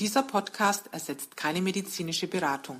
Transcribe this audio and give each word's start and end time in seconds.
Dieser 0.00 0.22
Podcast 0.22 0.90
ersetzt 0.92 1.36
keine 1.36 1.60
medizinische 1.60 2.28
Beratung. 2.28 2.78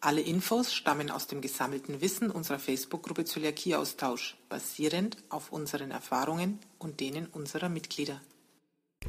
Alle 0.00 0.22
Infos 0.22 0.72
stammen 0.72 1.10
aus 1.10 1.26
dem 1.26 1.42
gesammelten 1.42 2.00
Wissen 2.00 2.30
unserer 2.30 2.58
Facebook-Gruppe 2.58 3.26
Zöliakieaustausch, 3.26 4.38
basierend 4.48 5.18
auf 5.28 5.52
unseren 5.52 5.90
Erfahrungen 5.90 6.58
und 6.78 7.00
denen 7.00 7.26
unserer 7.26 7.68
Mitglieder. 7.68 8.18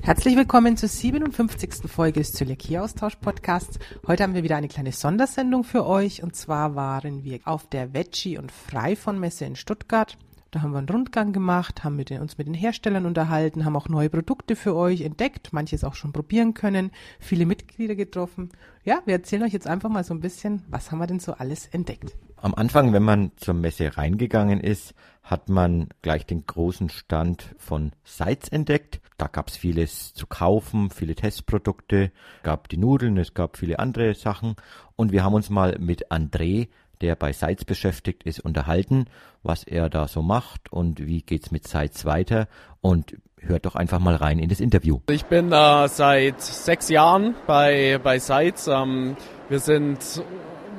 Herzlich 0.01 0.35
willkommen 0.35 0.75
zur 0.75 0.89
57. 0.89 1.89
Folge 1.89 2.19
des 2.19 2.33
Zöliakie-Austausch-Podcasts. 2.33 3.79
Heute 4.05 4.23
haben 4.23 4.33
wir 4.33 4.43
wieder 4.43 4.57
eine 4.57 4.67
kleine 4.67 4.91
Sondersendung 4.91 5.63
für 5.63 5.85
euch 5.85 6.23
und 6.23 6.35
zwar 6.35 6.75
waren 6.75 7.23
wir 7.23 7.39
auf 7.45 7.69
der 7.69 7.93
Veggie- 7.93 8.37
und 8.37 8.51
Freifon-Messe 8.51 9.45
in 9.45 9.55
Stuttgart 9.55 10.17
da 10.55 10.61
haben 10.61 10.71
wir 10.71 10.77
einen 10.77 10.87
Rundgang 10.87 11.33
gemacht, 11.33 11.83
haben 11.83 11.97
mit 11.97 12.09
den, 12.09 12.21
uns 12.21 12.37
mit 12.37 12.47
den 12.47 12.53
Herstellern 12.53 13.05
unterhalten, 13.05 13.65
haben 13.65 13.75
auch 13.75 13.89
neue 13.89 14.09
Produkte 14.09 14.55
für 14.55 14.73
euch 14.73 15.01
entdeckt, 15.01 15.51
manches 15.51 15.83
auch 15.83 15.95
schon 15.95 16.13
probieren 16.13 16.53
können, 16.53 16.91
viele 17.19 17.45
Mitglieder 17.45 17.93
getroffen. 17.93 18.49
Ja, 18.85 19.01
wir 19.05 19.15
erzählen 19.15 19.43
euch 19.43 19.51
jetzt 19.51 19.67
einfach 19.67 19.89
mal 19.89 20.05
so 20.05 20.13
ein 20.13 20.21
bisschen, 20.21 20.63
was 20.69 20.91
haben 20.91 20.99
wir 20.99 21.07
denn 21.07 21.19
so 21.19 21.33
alles 21.33 21.67
entdeckt. 21.67 22.15
Am 22.37 22.55
Anfang, 22.55 22.93
wenn 22.93 23.03
man 23.03 23.31
zur 23.35 23.53
Messe 23.53 23.97
reingegangen 23.97 24.61
ist, 24.61 24.93
hat 25.23 25.49
man 25.49 25.89
gleich 26.01 26.25
den 26.25 26.45
großen 26.45 26.87
Stand 26.89 27.53
von 27.57 27.91
Sites 28.05 28.47
entdeckt. 28.47 29.01
Da 29.17 29.27
gab 29.27 29.49
es 29.49 29.57
vieles 29.57 30.13
zu 30.13 30.25
kaufen, 30.25 30.89
viele 30.89 31.15
Testprodukte, 31.15 32.13
gab 32.43 32.69
die 32.69 32.77
Nudeln, 32.77 33.17
es 33.17 33.33
gab 33.33 33.57
viele 33.57 33.79
andere 33.79 34.13
Sachen. 34.13 34.55
Und 34.95 35.11
wir 35.11 35.23
haben 35.23 35.33
uns 35.33 35.49
mal 35.49 35.77
mit 35.79 36.11
André 36.11 36.69
der 37.01 37.15
bei 37.15 37.33
Sites 37.33 37.65
beschäftigt 37.65 38.23
ist, 38.23 38.39
unterhalten, 38.39 39.05
was 39.43 39.63
er 39.63 39.89
da 39.89 40.07
so 40.07 40.21
macht 40.21 40.71
und 40.71 41.05
wie 41.05 41.21
geht's 41.21 41.51
mit 41.51 41.67
Sites 41.67 42.05
weiter 42.05 42.47
und 42.81 43.15
hört 43.39 43.65
doch 43.65 43.75
einfach 43.75 43.99
mal 43.99 44.15
rein 44.15 44.39
in 44.39 44.49
das 44.49 44.59
Interview. 44.59 44.99
Ich 45.09 45.25
bin 45.25 45.51
äh, 45.51 45.87
seit 45.87 46.41
sechs 46.41 46.89
Jahren 46.89 47.35
bei, 47.47 47.99
bei 48.03 48.19
Sites. 48.19 48.67
Ähm, 48.67 49.15
wir 49.49 49.59
sind 49.59 50.23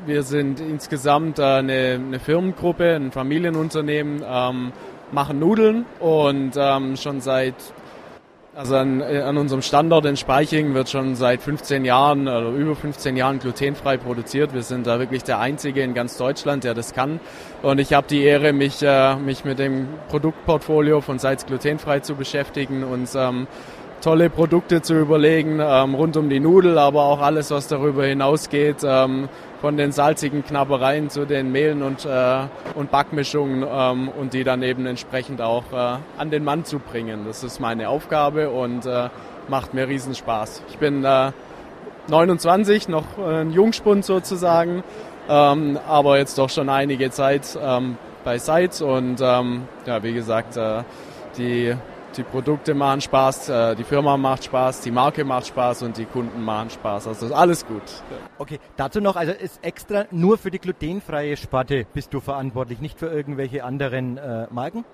wir 0.06 0.22
sind 0.22 0.60
insgesamt 0.60 1.38
äh, 1.38 1.42
eine, 1.42 1.94
eine, 1.94 2.20
Firmengruppe, 2.20 2.94
ein 2.94 3.10
Familienunternehmen, 3.10 4.22
ähm, 4.24 4.72
machen 5.10 5.40
Nudeln 5.40 5.84
und 5.98 6.52
ähm, 6.56 6.96
schon 6.96 7.20
seit 7.20 7.56
also 8.56 8.76
an, 8.76 9.02
äh, 9.02 9.20
an, 9.20 9.36
unserem 9.36 9.60
Standort 9.60 10.06
in 10.06 10.16
Speiching 10.16 10.72
wird 10.72 10.88
schon 10.88 11.14
seit 11.14 11.42
15 11.42 11.84
Jahren 11.84 12.22
oder 12.22 12.48
über 12.48 12.74
15 12.74 13.16
Jahren 13.16 13.38
glutenfrei 13.38 13.98
produziert. 13.98 14.54
Wir 14.54 14.62
sind 14.62 14.86
da 14.86 14.98
wirklich 14.98 15.22
der 15.24 15.38
Einzige 15.38 15.82
in 15.82 15.92
ganz 15.92 16.16
Deutschland, 16.16 16.64
der 16.64 16.72
das 16.72 16.94
kann. 16.94 17.20
Und 17.62 17.78
ich 17.78 17.92
habe 17.92 18.06
die 18.08 18.22
Ehre, 18.22 18.54
mich, 18.54 18.82
äh, 18.82 19.16
mich 19.16 19.44
mit 19.44 19.58
dem 19.58 19.88
Produktportfolio 20.08 21.02
von 21.02 21.18
Salz 21.18 21.44
glutenfrei 21.44 22.00
zu 22.00 22.14
beschäftigen 22.14 22.82
und 22.82 23.10
ähm, 23.14 23.46
tolle 24.06 24.30
Produkte 24.30 24.82
zu 24.82 24.94
überlegen, 24.94 25.58
ähm, 25.60 25.96
rund 25.96 26.16
um 26.16 26.28
die 26.28 26.38
Nudel, 26.38 26.78
aber 26.78 27.02
auch 27.06 27.20
alles, 27.20 27.50
was 27.50 27.66
darüber 27.66 28.04
hinausgeht. 28.04 28.84
Ähm, 28.84 29.28
von 29.60 29.76
den 29.76 29.90
salzigen 29.90 30.44
Knabbereien 30.44 31.10
zu 31.10 31.24
den 31.24 31.50
Mehlen 31.50 31.82
und, 31.82 32.04
äh, 32.04 32.42
und 32.76 32.92
Backmischungen 32.92 33.66
ähm, 33.68 34.08
und 34.08 34.32
die 34.32 34.44
dann 34.44 34.62
eben 34.62 34.86
entsprechend 34.86 35.40
auch 35.40 35.64
äh, 35.72 35.96
an 36.18 36.30
den 36.30 36.44
Mann 36.44 36.64
zu 36.64 36.78
bringen. 36.78 37.24
Das 37.26 37.42
ist 37.42 37.58
meine 37.58 37.88
Aufgabe 37.88 38.50
und 38.50 38.86
äh, 38.86 39.08
macht 39.48 39.74
mir 39.74 39.88
riesen 39.88 40.14
Spaß. 40.14 40.62
Ich 40.68 40.78
bin 40.78 41.04
29, 42.06 42.86
äh, 42.86 42.90
noch 42.92 43.18
ein 43.18 43.50
Jungspund 43.50 44.04
sozusagen, 44.04 44.84
ähm, 45.28 45.80
aber 45.88 46.18
jetzt 46.18 46.38
doch 46.38 46.50
schon 46.50 46.68
einige 46.68 47.10
Zeit 47.10 47.58
ähm, 47.60 47.98
bei 48.22 48.38
Sites 48.38 48.82
und 48.82 49.20
ähm, 49.20 49.62
ja, 49.84 50.00
wie 50.04 50.12
gesagt, 50.12 50.56
äh, 50.56 50.84
die 51.38 51.74
die 52.16 52.22
Produkte 52.22 52.74
machen 52.74 53.00
Spaß, 53.00 53.48
äh, 53.48 53.74
die 53.76 53.84
Firma 53.84 54.16
macht 54.16 54.44
Spaß, 54.44 54.80
die 54.80 54.90
Marke 54.90 55.24
macht 55.24 55.46
Spaß 55.46 55.82
und 55.82 55.96
die 55.96 56.04
Kunden 56.04 56.42
machen 56.42 56.70
Spaß. 56.70 57.08
Also 57.08 57.26
ist 57.26 57.32
alles 57.32 57.66
gut. 57.66 57.82
Okay, 58.38 58.58
dazu 58.76 59.00
noch, 59.00 59.16
also 59.16 59.32
ist 59.32 59.64
extra 59.64 60.04
nur 60.10 60.38
für 60.38 60.50
die 60.50 60.58
glutenfreie 60.58 61.36
Sparte 61.36 61.86
bist 61.92 62.14
du 62.14 62.20
verantwortlich, 62.20 62.80
nicht 62.80 62.98
für 62.98 63.06
irgendwelche 63.06 63.64
anderen 63.64 64.16
äh, 64.16 64.46
Marken? 64.50 64.84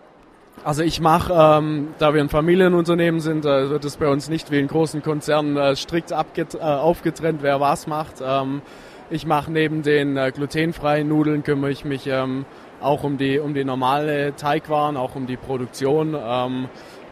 Also 0.65 0.83
ich 0.83 1.01
mache, 1.01 1.33
ähm, 1.33 1.89
da 1.99 2.15
wir 2.15 2.21
ein 2.21 2.29
Familienunternehmen 2.29 3.21
sind, 3.21 3.45
äh, 3.45 3.71
wird 3.71 3.85
es 3.85 3.97
bei 3.97 4.09
uns 4.09 4.29
nicht 4.29 4.51
wie 4.51 4.61
in 4.61 4.69
großen 4.69 5.03
Konzernen 5.03 5.57
äh, 5.57 5.75
strikt 5.75 6.13
äh, 6.13 6.59
aufgetrennt, 6.61 7.43
wer 7.43 7.61
was 7.61 7.87
macht. 7.87 8.23
Ähm, 8.25 8.63
ich 9.11 9.27
mache 9.27 9.51
neben 9.51 9.83
den 9.83 10.17
äh, 10.17 10.31
glutenfreien 10.31 11.09
Nudeln 11.09 11.43
kümmere 11.43 11.71
ich 11.71 11.85
mich 11.85 12.07
ähm, 12.07 12.45
auch 12.81 13.03
um 13.03 13.19
die 13.19 13.39
um 13.39 13.55
die 13.55 13.65
normale 13.65 14.37
Teigwaren, 14.37 14.97
auch 14.97 15.17
um 15.17 15.27
die 15.27 15.37
Produktion. 15.37 16.15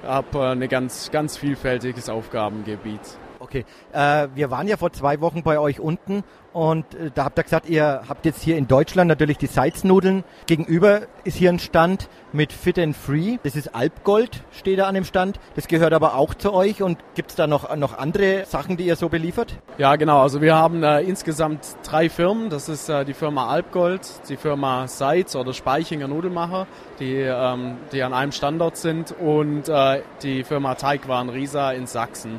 Habe 0.02 0.38
äh, 0.38 0.52
ein 0.52 0.68
ganz, 0.68 1.10
ganz 1.10 1.36
vielfältiges 1.36 2.08
Aufgabengebiet. 2.08 3.00
Okay, 3.40 3.64
äh, 3.92 4.28
wir 4.34 4.50
waren 4.50 4.68
ja 4.68 4.76
vor 4.76 4.92
zwei 4.92 5.22
Wochen 5.22 5.42
bei 5.42 5.58
euch 5.58 5.80
unten 5.80 6.24
und 6.52 6.94
äh, 6.94 7.10
da 7.14 7.24
habt 7.24 7.38
ihr 7.38 7.44
gesagt, 7.44 7.70
ihr 7.70 8.02
habt 8.06 8.26
jetzt 8.26 8.42
hier 8.42 8.58
in 8.58 8.68
Deutschland 8.68 9.08
natürlich 9.08 9.38
die 9.38 9.46
Salznudeln. 9.46 10.24
Gegenüber 10.44 11.02
ist 11.24 11.36
hier 11.36 11.48
ein 11.48 11.58
Stand 11.58 12.10
mit 12.32 12.52
Fit 12.52 12.78
and 12.78 12.94
Free. 12.94 13.38
Das 13.42 13.56
ist 13.56 13.74
Alpgold, 13.74 14.42
steht 14.52 14.78
da 14.78 14.88
an 14.88 14.94
dem 14.94 15.04
Stand. 15.04 15.40
Das 15.54 15.68
gehört 15.68 15.94
aber 15.94 16.16
auch 16.16 16.34
zu 16.34 16.52
euch. 16.52 16.82
Und 16.82 16.98
gibt 17.14 17.30
es 17.30 17.36
da 17.36 17.46
noch, 17.46 17.74
noch 17.76 17.96
andere 17.96 18.44
Sachen, 18.44 18.76
die 18.76 18.84
ihr 18.84 18.96
so 18.96 19.08
beliefert? 19.08 19.56
Ja, 19.78 19.96
genau. 19.96 20.20
Also 20.20 20.42
wir 20.42 20.54
haben 20.54 20.82
äh, 20.82 21.00
insgesamt 21.00 21.60
drei 21.82 22.10
Firmen. 22.10 22.50
Das 22.50 22.68
ist 22.68 22.90
äh, 22.90 23.06
die 23.06 23.14
Firma 23.14 23.46
Alpgold, 23.48 24.06
die 24.28 24.36
Firma 24.36 24.86
Seitz 24.86 25.34
oder 25.34 25.54
Speichinger 25.54 26.08
Nudelmacher, 26.08 26.66
die, 26.98 27.14
ähm, 27.14 27.78
die 27.90 28.02
an 28.02 28.12
einem 28.12 28.32
Standort 28.32 28.76
sind 28.76 29.14
und 29.18 29.68
äh, 29.70 30.02
die 30.22 30.44
Firma 30.44 30.74
Teigwaren 30.74 31.30
Risa 31.30 31.72
in 31.72 31.86
Sachsen. 31.86 32.38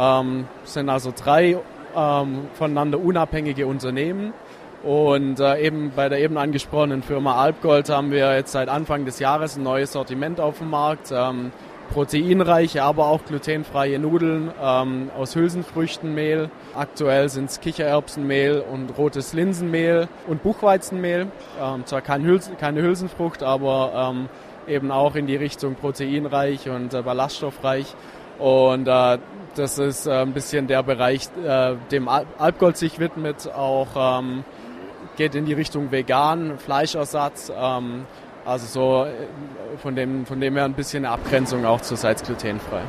Ähm, 0.00 0.46
sind 0.64 0.88
also 0.88 1.12
drei 1.14 1.58
ähm, 1.94 2.48
voneinander 2.54 2.98
unabhängige 2.98 3.66
Unternehmen. 3.66 4.32
Und 4.82 5.40
äh, 5.40 5.60
eben 5.60 5.92
bei 5.94 6.08
der 6.08 6.20
eben 6.20 6.38
angesprochenen 6.38 7.02
Firma 7.02 7.36
Alpgold 7.36 7.90
haben 7.90 8.10
wir 8.10 8.34
jetzt 8.34 8.52
seit 8.52 8.70
Anfang 8.70 9.04
des 9.04 9.18
Jahres 9.18 9.58
ein 9.58 9.62
neues 9.62 9.92
Sortiment 9.92 10.40
auf 10.40 10.58
dem 10.58 10.70
Markt. 10.70 11.12
Ähm, 11.12 11.52
proteinreiche, 11.90 12.82
aber 12.82 13.08
auch 13.08 13.24
glutenfreie 13.24 13.98
Nudeln 13.98 14.50
ähm, 14.62 15.10
aus 15.18 15.34
Hülsenfrüchtenmehl. 15.34 16.48
Aktuell 16.74 17.28
sind 17.28 17.50
es 17.50 17.60
Kichererbsenmehl 17.60 18.62
und 18.72 18.96
rotes 18.96 19.32
Linsenmehl 19.32 20.08
und 20.26 20.42
Buchweizenmehl. 20.42 21.26
Ähm, 21.60 21.84
zwar 21.86 22.00
kein 22.00 22.24
Hülsen, 22.24 22.56
keine 22.56 22.80
Hülsenfrucht, 22.82 23.42
aber 23.42 24.12
ähm, 24.14 24.28
eben 24.68 24.90
auch 24.92 25.16
in 25.16 25.26
die 25.26 25.36
Richtung 25.36 25.74
proteinreich 25.74 26.68
und 26.68 26.94
äh, 26.94 27.02
ballaststoffreich. 27.02 27.94
Und 28.40 28.88
äh, 28.88 29.18
das 29.54 29.78
ist 29.78 30.06
äh, 30.06 30.22
ein 30.22 30.32
bisschen 30.32 30.66
der 30.66 30.82
Bereich, 30.82 31.28
äh, 31.44 31.74
dem 31.90 32.08
Alpgold 32.08 32.76
sich 32.76 32.98
widmet, 32.98 33.48
auch 33.52 34.20
ähm, 34.20 34.44
geht 35.16 35.34
in 35.34 35.44
die 35.44 35.52
Richtung 35.52 35.90
vegan, 35.90 36.58
Fleischersatz. 36.58 37.52
Ähm, 37.54 38.06
also 38.44 38.66
so 38.66 39.04
äh, 39.04 39.76
von 39.78 39.94
dem, 39.94 40.24
von 40.24 40.40
dem 40.40 40.56
her 40.56 40.64
ein 40.64 40.74
bisschen 40.74 41.04
Abgrenzung 41.04 41.66
auch 41.66 41.80
zur 41.80 41.96
Salz 41.96 42.22
glutenfrei 42.22 42.82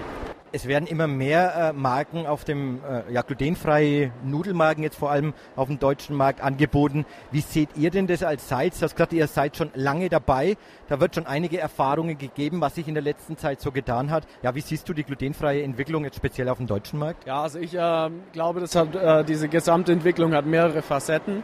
es 0.51 0.67
werden 0.67 0.87
immer 0.87 1.07
mehr 1.07 1.69
äh, 1.69 1.73
Marken 1.73 2.25
auf 2.25 2.43
dem, 2.43 2.79
äh, 2.83 3.11
ja, 3.11 3.21
glutenfreie 3.21 4.11
Nudelmarken 4.23 4.83
jetzt 4.83 4.97
vor 4.97 5.11
allem 5.11 5.33
auf 5.55 5.67
dem 5.67 5.79
deutschen 5.79 6.15
Markt 6.15 6.41
angeboten. 6.41 7.05
Wie 7.31 7.41
seht 7.41 7.69
ihr 7.75 7.89
denn 7.91 8.07
das 8.07 8.23
als 8.23 8.49
Salz? 8.49 8.79
Du 8.79 8.85
hast 8.85 8.95
gesagt, 8.95 9.13
ihr 9.13 9.27
seid 9.27 9.55
schon 9.55 9.71
lange 9.73 10.09
dabei. 10.09 10.57
Da 10.89 10.99
wird 10.99 11.15
schon 11.15 11.25
einige 11.25 11.59
Erfahrungen 11.59 12.17
gegeben, 12.17 12.59
was 12.61 12.75
sich 12.75 12.87
in 12.87 12.93
der 12.93 13.03
letzten 13.03 13.37
Zeit 13.37 13.61
so 13.61 13.71
getan 13.71 14.11
hat. 14.11 14.27
Ja, 14.43 14.53
wie 14.55 14.61
siehst 14.61 14.87
du 14.89 14.93
die 14.93 15.03
glutenfreie 15.03 15.63
Entwicklung 15.63 16.03
jetzt 16.03 16.17
speziell 16.17 16.49
auf 16.49 16.57
dem 16.57 16.67
deutschen 16.67 16.99
Markt? 16.99 17.25
Ja, 17.25 17.41
also 17.41 17.59
ich 17.59 17.73
äh, 17.73 18.09
glaube, 18.33 18.59
das 18.59 18.75
hat, 18.75 18.95
äh, 18.95 19.23
diese 19.23 19.47
gesamte 19.47 19.91
Entwicklung 19.93 20.33
hat 20.33 20.45
mehrere 20.45 20.81
Facetten. 20.81 21.43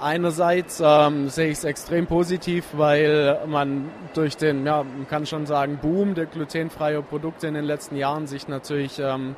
Einerseits 0.00 0.82
ähm, 0.82 1.28
sehe 1.28 1.50
ich 1.50 1.58
es 1.58 1.64
extrem 1.64 2.06
positiv, 2.06 2.64
weil 2.72 3.38
man 3.46 3.90
durch 4.14 4.36
den, 4.36 4.64
ja, 4.64 4.82
man 4.82 5.06
kann 5.08 5.26
schon 5.26 5.44
sagen, 5.44 5.78
Boom 5.80 6.14
der 6.14 6.26
glutenfreien 6.26 7.04
Produkte 7.04 7.46
in 7.46 7.54
den 7.54 7.64
letzten 7.64 7.96
Jahren 7.96 8.26
sich 8.26 8.48
natürlich 8.48 8.98
ähm, 8.98 9.36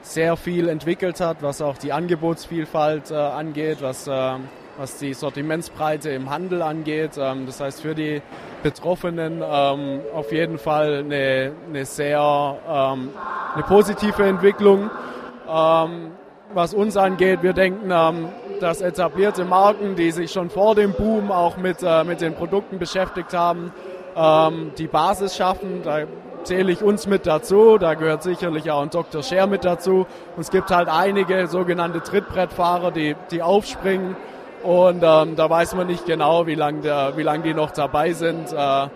sehr 0.00 0.36
viel 0.36 0.68
entwickelt 0.68 1.20
hat, 1.20 1.42
was 1.42 1.62
auch 1.62 1.78
die 1.78 1.92
Angebotsvielfalt 1.92 3.12
äh, 3.12 3.14
angeht, 3.14 3.78
was, 3.80 4.08
äh, 4.08 4.32
was 4.76 4.98
die 4.98 5.14
Sortimentsbreite 5.14 6.10
im 6.10 6.30
Handel 6.30 6.62
angeht. 6.62 7.12
Ähm, 7.16 7.46
das 7.46 7.60
heißt 7.60 7.82
für 7.82 7.94
die 7.94 8.22
Betroffenen 8.64 9.42
ähm, 9.44 10.00
auf 10.12 10.32
jeden 10.32 10.58
Fall 10.58 11.04
eine, 11.04 11.52
eine 11.68 11.84
sehr 11.84 12.58
ähm, 12.68 13.10
eine 13.54 13.62
positive 13.64 14.24
Entwicklung. 14.24 14.90
Ähm, 15.48 16.12
was 16.54 16.74
uns 16.74 16.96
angeht, 16.96 17.42
wir 17.42 17.52
denken, 17.52 17.90
ähm, 17.90 18.28
dass 18.60 18.80
etablierte 18.80 19.44
Marken, 19.44 19.96
die 19.96 20.10
sich 20.10 20.30
schon 20.30 20.50
vor 20.50 20.74
dem 20.74 20.92
Boom 20.92 21.30
auch 21.30 21.56
mit, 21.56 21.78
äh, 21.82 22.04
mit 22.04 22.20
den 22.20 22.34
Produkten 22.34 22.78
beschäftigt 22.78 23.34
haben, 23.34 23.72
ähm, 24.16 24.72
die 24.78 24.86
Basis 24.86 25.36
schaffen. 25.36 25.82
Da 25.82 26.00
zähle 26.44 26.72
ich 26.72 26.82
uns 26.82 27.06
mit 27.06 27.26
dazu, 27.26 27.78
da 27.78 27.94
gehört 27.94 28.22
sicherlich 28.22 28.70
auch 28.70 28.82
ein 28.82 28.90
Dr. 28.90 29.22
Scher 29.22 29.46
mit 29.46 29.64
dazu. 29.64 30.06
Und 30.36 30.40
es 30.40 30.50
gibt 30.50 30.70
halt 30.70 30.88
einige 30.88 31.46
sogenannte 31.46 32.02
Trittbrettfahrer, 32.02 32.90
die, 32.90 33.16
die 33.30 33.42
aufspringen 33.42 34.16
und 34.62 35.02
ähm, 35.02 35.34
da 35.34 35.50
weiß 35.50 35.74
man 35.74 35.88
nicht 35.88 36.06
genau, 36.06 36.46
wie 36.46 36.54
lange 36.54 37.12
lang 37.16 37.42
die 37.42 37.52
noch 37.52 37.72
dabei 37.72 38.12
sind 38.12 38.52
äh, 38.52 38.86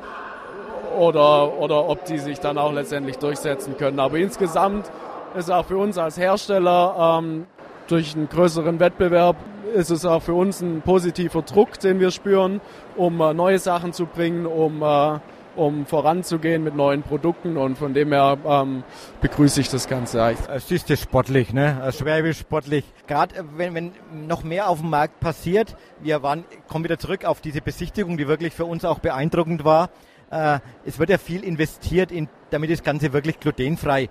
oder, 0.97 1.59
oder 1.59 1.89
ob 1.89 2.05
die 2.05 2.19
sich 2.19 2.39
dann 2.39 2.57
auch 2.57 2.73
letztendlich 2.73 3.19
durchsetzen 3.19 3.77
können. 3.77 3.99
Aber 3.99 4.17
insgesamt 4.17 4.91
ist 5.37 5.51
auch 5.51 5.67
für 5.67 5.77
uns 5.77 5.99
als 5.99 6.19
Hersteller 6.19 7.21
ähm, 7.21 7.47
durch 7.89 8.15
einen 8.15 8.29
größeren 8.29 8.81
Wettbewerb 8.81 9.37
ist 9.75 9.91
es 9.91 10.05
auch 10.05 10.23
für 10.23 10.35
uns 10.35 10.61
ein 10.61 10.81
positiver 10.83 11.43
Druck, 11.43 11.79
den 11.79 12.01
wir 12.01 12.11
spüren, 12.11 12.61
um 12.97 13.21
äh, 13.21 13.35
neue 13.35 13.59
Sachen 13.59 13.93
zu 13.93 14.07
bringen, 14.07 14.47
um, 14.47 14.83
äh, 14.83 15.19
um 15.57 15.87
voranzugehen 15.87 16.65
mit 16.65 16.75
neuen 16.75 17.03
Produkten 17.03 17.57
und 17.57 17.77
von 17.77 17.93
dem 17.93 18.13
her 18.13 18.39
ähm, 18.47 18.85
begrüße 19.21 19.61
ich 19.61 19.69
das 19.69 19.89
Ganze. 19.89 20.35
Es 20.49 20.71
ist 20.71 20.89
ja 20.89 20.97
sportlich, 20.97 21.53
ne? 21.53 21.93
Schwäbisch 21.97 22.39
sportlich. 22.39 22.85
Gerade 23.07 23.37
äh, 23.37 23.43
wenn, 23.57 23.75
wenn 23.75 23.93
noch 24.27 24.43
mehr 24.43 24.69
auf 24.69 24.81
dem 24.81 24.91
Markt 24.91 25.21
passiert, 25.21 25.77
wir 26.01 26.23
waren, 26.23 26.45
kommen 26.69 26.85
wieder 26.85 26.99
zurück 26.99 27.25
auf 27.25 27.41
diese 27.41 27.61
Besichtigung, 27.61 28.17
die 28.17 28.29
wirklich 28.29 28.55
für 28.55 28.65
uns 28.65 28.85
auch 28.85 29.01
beeindruckend 29.01 29.65
war. 29.65 29.91
Äh, 30.31 30.61
es 30.85 30.99
wird 30.99 31.11
ja 31.11 31.19
viel 31.19 31.45
investiert, 31.45 32.11
in, 32.11 32.29
damit 32.51 32.71
das 32.71 32.83
Ganze 32.83 33.13
wirklich 33.13 33.39
glutenfrei 33.41 34.09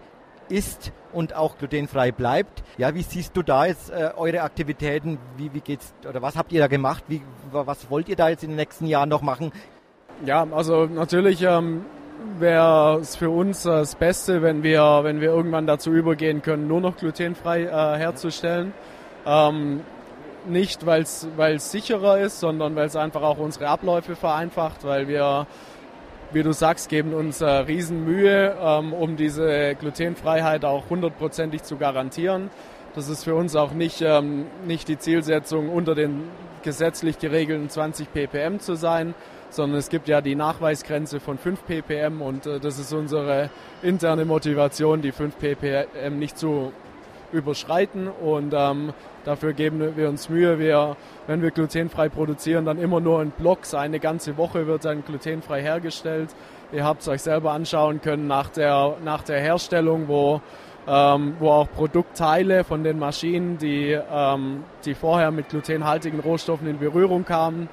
ist 0.50 0.92
und 1.14 1.36
auch 1.36 1.58
glutenfrei 1.58 2.12
bleibt. 2.12 2.64
Ja, 2.78 2.94
wie 2.94 3.02
siehst 3.02 3.36
du 3.38 3.42
da 3.42 3.66
jetzt 3.66 3.90
äh, 3.90 4.12
eure 4.16 4.42
Aktivitäten? 4.42 5.18
Wie, 5.38 5.54
wie 5.54 5.62
geht's 5.62 5.94
oder 6.08 6.22
was 6.22 6.36
habt 6.36 6.52
ihr 6.52 6.60
da 6.60 6.68
gemacht? 6.68 7.04
Wie, 7.08 7.22
was 7.52 7.90
wollt 7.90 8.10
ihr 8.10 8.16
da 8.16 8.30
jetzt 8.30 8.44
in 8.44 8.50
den 8.50 8.58
nächsten 8.58 8.86
Jahren 8.86 9.10
noch 9.10 9.22
machen? 9.22 9.52
Ja, 10.26 10.48
also 10.52 10.86
natürlich 10.86 11.42
ähm, 11.42 11.86
wäre 12.40 13.00
es 13.00 13.16
für 13.16 13.30
uns 13.30 13.64
das 13.64 13.96
Beste, 13.96 14.42
wenn 14.42 14.64
wir, 14.64 15.02
wenn 15.04 15.22
wir 15.22 15.30
irgendwann 15.30 15.68
dazu 15.68 15.92
übergehen 15.92 16.42
können, 16.42 16.68
nur 16.68 16.82
noch 16.82 16.98
glutenfrei 16.98 17.64
äh, 17.64 17.98
herzustellen. 17.98 18.74
Ähm, 19.26 19.82
nicht, 20.48 20.86
weil 20.86 21.02
es 21.02 21.72
sicherer 21.72 22.20
ist, 22.20 22.40
sondern 22.40 22.76
weil 22.76 22.86
es 22.86 22.96
einfach 22.96 23.24
auch 23.24 23.38
unsere 23.38 23.68
Abläufe 23.68 24.16
vereinfacht, 24.16 24.84
weil 24.84 25.08
wir 25.08 25.48
wie 26.36 26.44
du 26.44 26.52
sagst, 26.52 26.90
geben 26.90 27.14
uns 27.14 27.40
äh, 27.40 27.46
Riesenmühe, 27.46 28.58
ähm, 28.62 28.92
um 28.92 29.16
diese 29.16 29.74
Glutenfreiheit 29.76 30.66
auch 30.66 30.90
hundertprozentig 30.90 31.64
zu 31.64 31.78
garantieren. 31.78 32.50
Das 32.94 33.08
ist 33.08 33.24
für 33.24 33.36
uns 33.36 33.56
auch 33.56 33.72
nicht, 33.72 34.02
ähm, 34.02 34.46
nicht 34.68 34.90
die 34.90 35.00
Zielsetzung, 35.00 35.70
unter 35.70 35.96
den 35.96 36.24
gesetzlich 36.62 37.20
geregelten 37.20 37.70
20 37.70 38.12
ppm 38.12 38.60
zu 38.60 38.76
sein, 38.76 39.16
sondern 39.50 39.80
es 39.80 39.88
gibt 39.88 40.10
ja 40.10 40.20
die 40.20 40.36
Nachweisgrenze 40.36 41.22
von 41.22 41.38
5 41.38 41.64
ppm 41.64 42.22
und 42.22 42.46
äh, 42.46 42.60
das 42.60 42.80
ist 42.80 42.92
unsere 42.92 43.50
interne 43.82 44.26
Motivation, 44.26 45.02
die 45.02 45.14
5 45.14 45.38
ppm 45.38 46.20
nicht 46.20 46.38
zu 46.38 46.74
überschreiten 47.36 48.08
und 48.08 48.54
ähm, 48.56 48.94
dafür 49.24 49.54
geben 49.54 49.96
wir 49.96 50.10
uns 50.10 50.30
Mühe. 50.30 50.58
Wir, 50.58 50.96
wenn 51.28 51.42
wir 51.42 51.52
glutenfrei 51.52 52.10
produzieren, 52.10 52.66
dann 52.66 52.80
immer 52.80 53.00
nur 53.00 53.22
in 53.22 53.32
Blocks. 53.32 53.74
Eine 53.74 54.00
ganze 54.00 54.38
Woche 54.38 54.66
wird 54.68 54.86
dann 54.86 55.04
glutenfrei 55.06 55.62
hergestellt. 55.62 56.30
Ihr 56.72 56.84
habt 56.84 57.02
es 57.02 57.08
euch 57.08 57.22
selber 57.22 57.52
anschauen 57.52 58.02
können 58.02 58.28
nach 58.28 58.50
der, 58.50 58.96
nach 59.04 59.24
der 59.24 59.40
Herstellung, 59.40 60.08
wo, 60.08 60.42
ähm, 60.88 61.36
wo 61.40 61.52
auch 61.52 61.70
Produktteile 61.72 62.64
von 62.64 62.84
den 62.84 62.98
Maschinen, 62.98 63.58
die, 63.58 63.98
ähm, 64.12 64.64
die 64.86 64.96
vorher 64.96 65.32
mit 65.32 65.50
glutenhaltigen 65.50 66.20
Rohstoffen 66.20 66.68
in 66.68 66.80
Berührung 66.80 67.26
kamen, 67.26 67.70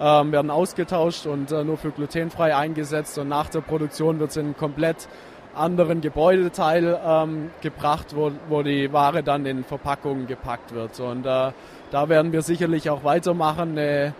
ähm, 0.00 0.32
werden 0.32 0.50
ausgetauscht 0.50 1.26
und 1.26 1.52
äh, 1.52 1.64
nur 1.64 1.78
für 1.78 1.90
glutenfrei 1.90 2.54
eingesetzt 2.54 3.18
und 3.18 3.28
nach 3.28 3.48
der 3.48 3.60
Produktion 3.60 4.18
wird 4.18 4.30
es 4.30 4.36
in 4.36 4.56
komplett 4.56 5.08
anderen 5.56 6.00
Gebäudeteil 6.00 6.98
ähm, 7.04 7.50
gebracht, 7.60 8.14
wo, 8.14 8.30
wo 8.48 8.62
die 8.62 8.92
Ware 8.92 9.22
dann 9.22 9.46
in 9.46 9.64
Verpackungen 9.64 10.26
gepackt 10.26 10.74
wird. 10.74 10.98
Und 11.00 11.26
äh, 11.26 11.52
da 11.90 12.08
werden 12.08 12.32
wir 12.32 12.42
sicherlich 12.42 12.90
auch 12.90 13.04
weitermachen, 13.04 13.78
eine, 13.78 14.14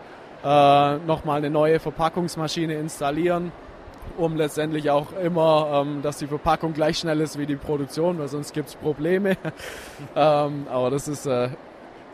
äh, 0.45 0.97
nochmal 1.07 1.39
eine 1.39 1.51
neue 1.51 1.81
Verpackungsmaschine 1.81 2.75
installieren, 2.75 3.53
um 4.17 4.37
letztendlich 4.37 4.91
auch 4.91 5.13
immer, 5.13 5.85
ähm, 5.87 6.03
dass 6.03 6.19
die 6.19 6.27
Verpackung 6.27 6.73
gleich 6.73 6.99
schnell 6.99 7.21
ist 7.21 7.39
wie 7.39 7.47
die 7.47 7.57
Produktion, 7.57 8.19
weil 8.19 8.29
sonst 8.29 8.53
gibt 8.53 8.69
es 8.69 8.75
Probleme. 8.77 9.37
ähm, 10.17 10.67
aber 10.71 10.91
das 10.91 11.09
ist, 11.09 11.27
äh, 11.27 11.51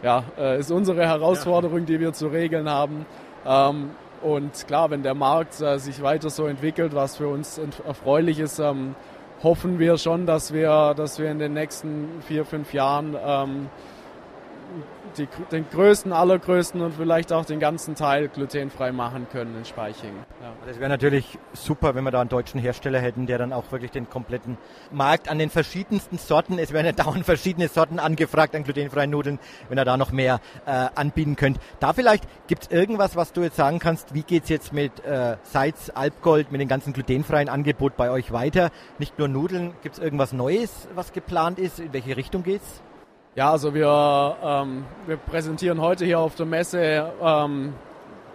ja, 0.03 0.25
äh, 0.39 0.59
ist 0.59 0.71
unsere 0.71 1.07
Herausforderung, 1.07 1.87
die 1.87 2.01
wir 2.01 2.13
zu 2.13 2.29
regeln 2.29 2.69
haben. 2.69 3.07
Ähm, 3.47 3.91
und 4.23 4.67
klar, 4.69 4.91
wenn 4.91 5.03
der 5.03 5.15
Markt 5.15 5.61
äh, 5.61 5.79
sich 5.79 6.01
weiter 6.01 6.31
so 6.31 6.47
entwickelt, 6.47 6.95
was 6.95 7.17
für 7.17 7.29
uns 7.29 7.61
erfreulich 7.87 8.39
ist, 8.39 8.61
ähm, 8.61 8.95
hoffen 9.43 9.79
wir 9.79 9.99
schon, 9.99 10.27
dass 10.27 10.53
wir, 10.53 10.95
dass 10.95 11.19
wir 11.19 11.31
in 11.31 11.39
den 11.39 11.55
nächsten 11.55 12.23
vier, 12.27 12.45
fünf 12.45 12.73
Jahren 12.73 13.17
ähm, 13.25 13.69
die, 15.19 15.29
den 15.51 15.69
größten, 15.71 16.13
allergrößten 16.13 16.81
und 16.81 16.95
vielleicht 16.95 17.33
auch 17.33 17.45
den 17.45 17.61
ganzen 17.61 17.95
Teil 17.95 18.29
glutenfrei 18.29 18.93
machen 18.93 19.27
können 19.31 19.57
in 19.57 19.65
Speiching. 19.65 20.13
Ja. 20.41 20.53
Das 20.67 20.79
wäre 20.79 20.89
natürlich 20.89 21.39
super, 21.53 21.95
wenn 21.95 22.05
wir 22.05 22.11
da 22.11 22.21
einen 22.21 22.29
deutschen 22.29 22.61
Hersteller 22.61 23.01
hätten, 23.01 23.27
der 23.27 23.39
dann 23.39 23.53
auch 23.53 23.71
wirklich 23.71 23.91
den 23.91 24.09
kompletten 24.09 24.59
Markt 24.91 25.29
an 25.29 25.39
den 25.39 25.51
verschiedensten 25.51 26.19
Sorten, 26.19 26.59
es 26.59 26.73
werden 26.73 26.87
ja 26.87 26.93
dauernd 26.93 27.25
verschiedene 27.25 27.69
Sorten 27.69 27.99
angefragt 27.99 28.55
an 28.55 28.65
glutenfreien 28.65 29.11
Nudeln, 29.11 29.39
wenn 29.69 29.79
er 29.79 29.85
da 29.85 29.97
noch 29.97 30.13
mehr 30.13 30.41
äh, 30.67 30.89
anbieten 30.95 31.37
könnte. 31.37 31.61
Da 31.81 31.93
vielleicht 31.93 32.25
gibt 32.47 32.65
es 32.65 32.71
irgendwas, 32.71 33.17
was 33.17 33.33
du 33.33 33.43
jetzt 33.43 33.57
sagen 33.57 33.79
kannst, 33.79 34.15
wie 34.15 34.23
geht 34.23 34.45
es 34.45 34.49
jetzt 34.49 34.73
mit 34.73 35.05
äh, 35.05 35.37
Seitz, 35.43 35.91
Alpgold, 35.95 36.53
mit 36.53 36.61
dem 36.61 36.69
ganzen 36.69 36.93
glutenfreien 36.93 37.49
Angebot 37.49 37.97
bei 37.97 38.11
euch 38.11 38.33
weiter? 38.33 38.71
Nicht 38.99 39.19
nur 39.19 39.29
Nudeln, 39.29 39.75
gibt 39.83 39.97
es 39.97 40.03
irgendwas 40.03 40.33
Neues, 40.33 40.89
was 40.95 41.13
geplant 41.13 41.59
ist? 41.59 41.81
In 41.81 41.93
welche 41.93 42.17
Richtung 42.17 42.43
geht's? 42.43 42.83
Ja, 43.35 43.51
also 43.51 43.73
wir, 43.73 44.37
ähm, 44.45 44.85
wir 45.07 45.17
präsentieren 45.17 45.81
heute 45.81 46.05
hier 46.05 46.19
auf 46.21 46.35
der 46.35 46.45
Messe 46.45 47.11
ähm, 47.23 47.73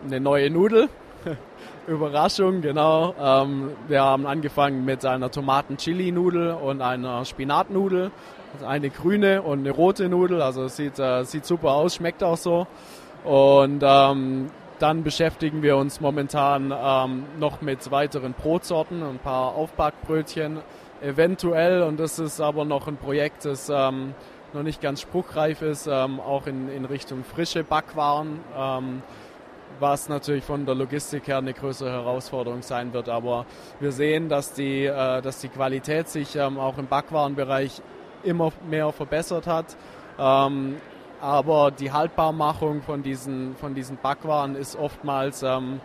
eine 0.04 0.20
neue 0.20 0.50
Nudel. 0.50 0.90
Überraschung, 1.88 2.62
genau. 2.62 3.14
Ähm, 3.22 3.74
wir 3.88 4.02
haben 4.02 4.26
angefangen 4.26 4.86
mit 4.86 5.06
einer 5.06 5.30
Tomaten-Chili-Nudel 5.30 6.54
und 6.54 6.82
einer 6.82 7.26
Spinatnudel. 7.26 8.10
Also 8.54 8.66
eine 8.66 8.90
grüne 8.90 9.44
und 9.44 9.60
eine 9.60 9.70
rote 9.70 10.10
Nudel. 10.10 10.42
Also 10.42 10.68
sieht, 10.68 10.98
äh, 10.98 11.24
sieht 11.26 11.46
super 11.46 11.74
aus, 11.74 11.94
schmeckt 11.94 12.24
auch 12.24 12.38
so. 12.38 12.66
Und 13.24 13.84
ähm, 13.86 14.48
dann 14.80 15.04
beschäftigen 15.04 15.62
wir 15.62 15.78
uns 15.78 16.02
momentan 16.02 16.74
ähm, 16.76 17.26
noch 17.40 17.62
mit 17.62 17.92
weiteren 17.92 18.34
Brotsorten, 18.34 19.04
ein 19.04 19.20
paar 19.20 19.54
Aufbackbrötchen 19.54 20.58
eventuell. 21.04 21.84
Und 21.84 22.00
das 22.00 22.18
ist 22.18 22.42
aber 22.42 22.66
noch 22.66 22.88
ein 22.88 22.98
Projekt, 22.98 23.46
das 23.46 23.70
ähm, 23.70 24.16
noch 24.54 24.64
nicht 24.64 24.82
ganz 24.82 25.02
spruchreif 25.02 25.62
ist, 25.62 25.88
ähm, 25.88 26.20
auch 26.20 26.48
in, 26.48 26.70
in 26.70 26.86
Richtung 26.86 27.24
frische 27.24 27.64
Backwaren, 27.64 28.40
ähm, 28.58 29.02
was 29.80 30.10
natürlich 30.10 30.44
von 30.44 30.66
der 30.66 30.76
Logistik 30.76 31.28
her 31.28 31.38
eine 31.38 31.54
größere 31.54 31.92
Herausforderung 31.92 32.62
sein 32.62 32.94
wird. 32.94 33.10
Aber 33.10 33.46
wir 33.80 33.92
sehen, 33.92 34.30
dass 34.30 34.54
die, 34.54 34.86
äh, 34.86 35.22
dass 35.22 35.39
die 35.39 35.50
Qualität 35.50 36.08
sich 36.10 36.36
ähm, 36.36 36.58
auch 36.60 36.77
im 36.77 36.88
Backwarenbereich 36.88 37.82
immer 38.24 38.51
mehr 38.70 38.92
verbessert 38.92 39.48
hat. 39.48 39.77
Ähm, 40.18 40.77
aber 41.22 41.72
die 41.72 41.92
Haltbarmachung 41.92 42.82
von 42.82 43.01
diesen, 43.04 43.56
von 43.56 43.74
diesen 43.74 43.98
Backwaren 43.98 44.56
ist 44.56 44.75
oftmals 44.75 45.44
ähm, 45.44 45.82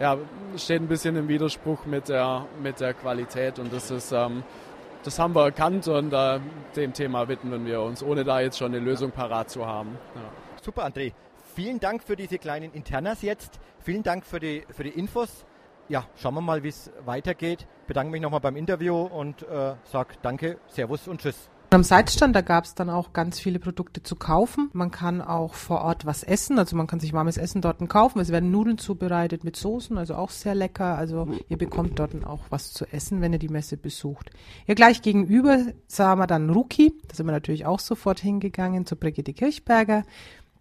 ja, 0.00 0.18
steht 0.56 0.82
ein 0.82 0.88
bisschen 0.88 1.16
im 1.16 1.28
Widerspruch 1.28 1.86
mit 1.86 2.08
der, 2.08 2.46
mit 2.62 2.80
der 2.80 2.94
Qualität 2.94 3.58
und 3.58 3.72
das 3.72 3.90
ist 3.90 4.12
ähm, 4.12 4.42
das 5.04 5.18
haben 5.18 5.34
wir 5.34 5.44
erkannt 5.44 5.86
und 5.86 6.12
äh, 6.12 6.40
dem 6.76 6.92
Thema 6.92 7.28
widmen 7.28 7.66
wir 7.66 7.80
uns, 7.82 8.02
ohne 8.02 8.24
da 8.24 8.40
jetzt 8.40 8.58
schon 8.58 8.74
eine 8.74 8.84
Lösung 8.84 9.10
parat 9.10 9.50
zu 9.50 9.66
haben. 9.66 9.98
Ja. 10.14 10.22
Super, 10.62 10.86
André. 10.86 11.12
Vielen 11.54 11.78
Dank 11.78 12.02
für 12.02 12.16
diese 12.16 12.38
kleinen 12.38 12.72
Internas 12.72 13.22
jetzt. 13.22 13.60
Vielen 13.80 14.02
Dank 14.02 14.24
für 14.24 14.40
die, 14.40 14.64
für 14.70 14.82
die 14.82 14.90
Infos. 14.90 15.44
Ja, 15.88 16.06
schauen 16.16 16.34
wir 16.34 16.40
mal, 16.40 16.62
wie 16.62 16.68
es 16.68 16.90
weitergeht. 17.04 17.66
Bedanke 17.86 18.10
mich 18.10 18.22
nochmal 18.22 18.40
beim 18.40 18.56
Interview 18.56 19.02
und 19.02 19.42
äh, 19.42 19.74
sage 19.84 20.14
Danke, 20.22 20.58
Servus 20.66 21.06
und 21.06 21.20
Tschüss. 21.20 21.50
Am 21.74 21.82
Seitstand, 21.82 22.36
da 22.36 22.40
gab 22.40 22.66
es 22.66 22.76
dann 22.76 22.88
auch 22.88 23.12
ganz 23.12 23.40
viele 23.40 23.58
Produkte 23.58 24.00
zu 24.00 24.14
kaufen. 24.14 24.70
Man 24.74 24.92
kann 24.92 25.20
auch 25.20 25.54
vor 25.54 25.80
Ort 25.80 26.06
was 26.06 26.22
essen, 26.22 26.60
also 26.60 26.76
man 26.76 26.86
kann 26.86 27.00
sich 27.00 27.12
warmes 27.12 27.36
Essen 27.36 27.62
dort 27.62 27.86
kaufen. 27.88 28.20
Es 28.20 28.30
werden 28.30 28.52
Nudeln 28.52 28.78
zubereitet 28.78 29.42
mit 29.42 29.56
Soßen, 29.56 29.98
also 29.98 30.14
auch 30.14 30.30
sehr 30.30 30.54
lecker. 30.54 30.96
Also 30.96 31.26
ihr 31.48 31.58
bekommt 31.58 31.98
dort 31.98 32.24
auch 32.24 32.42
was 32.50 32.72
zu 32.72 32.84
essen, 32.92 33.20
wenn 33.20 33.32
ihr 33.32 33.40
die 33.40 33.48
Messe 33.48 33.76
besucht. 33.76 34.30
Ja, 34.68 34.74
gleich 34.74 35.02
gegenüber 35.02 35.66
sahen 35.88 36.20
wir 36.20 36.28
dann 36.28 36.48
Ruki, 36.48 36.92
da 37.08 37.16
sind 37.16 37.26
wir 37.26 37.32
natürlich 37.32 37.66
auch 37.66 37.80
sofort 37.80 38.20
hingegangen 38.20 38.86
zu 38.86 38.94
Brigitte 38.94 39.32
Kirchberger. 39.32 40.04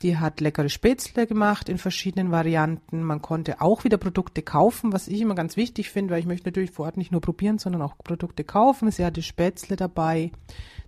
Die 0.01 0.17
hat 0.17 0.41
leckere 0.41 0.67
Spätzle 0.67 1.27
gemacht 1.27 1.70
in 1.70 1.77
verschiedenen 1.77 2.32
Varianten. 2.32 3.03
Man 3.03 3.22
konnte 3.22 3.62
auch 3.62 3.84
wieder 3.84 3.98
Produkte 3.98 4.41
kaufen, 4.41 4.91
was 4.91 5.08
ich 5.08 5.22
immer 5.22 5.36
ganz 5.36 5.58
wichtig 5.58 5.91
finde, 5.91 6.13
weil 6.13 6.22
ich 6.22 6.25
möchte 6.25 6.48
natürlich 6.48 6.72
vor 6.72 6.88
Ort 6.88 6.98
nicht 6.98 7.12
nur 7.12 7.22
probieren, 7.22 7.60
sondern 7.60 7.84
auch 7.84 7.98
Produkte 8.03 8.43
kaufen. 8.43 8.89
Sie 8.89 9.05
hatte 9.05 9.22
Spätzle 9.22 9.75
dabei. 9.75 10.32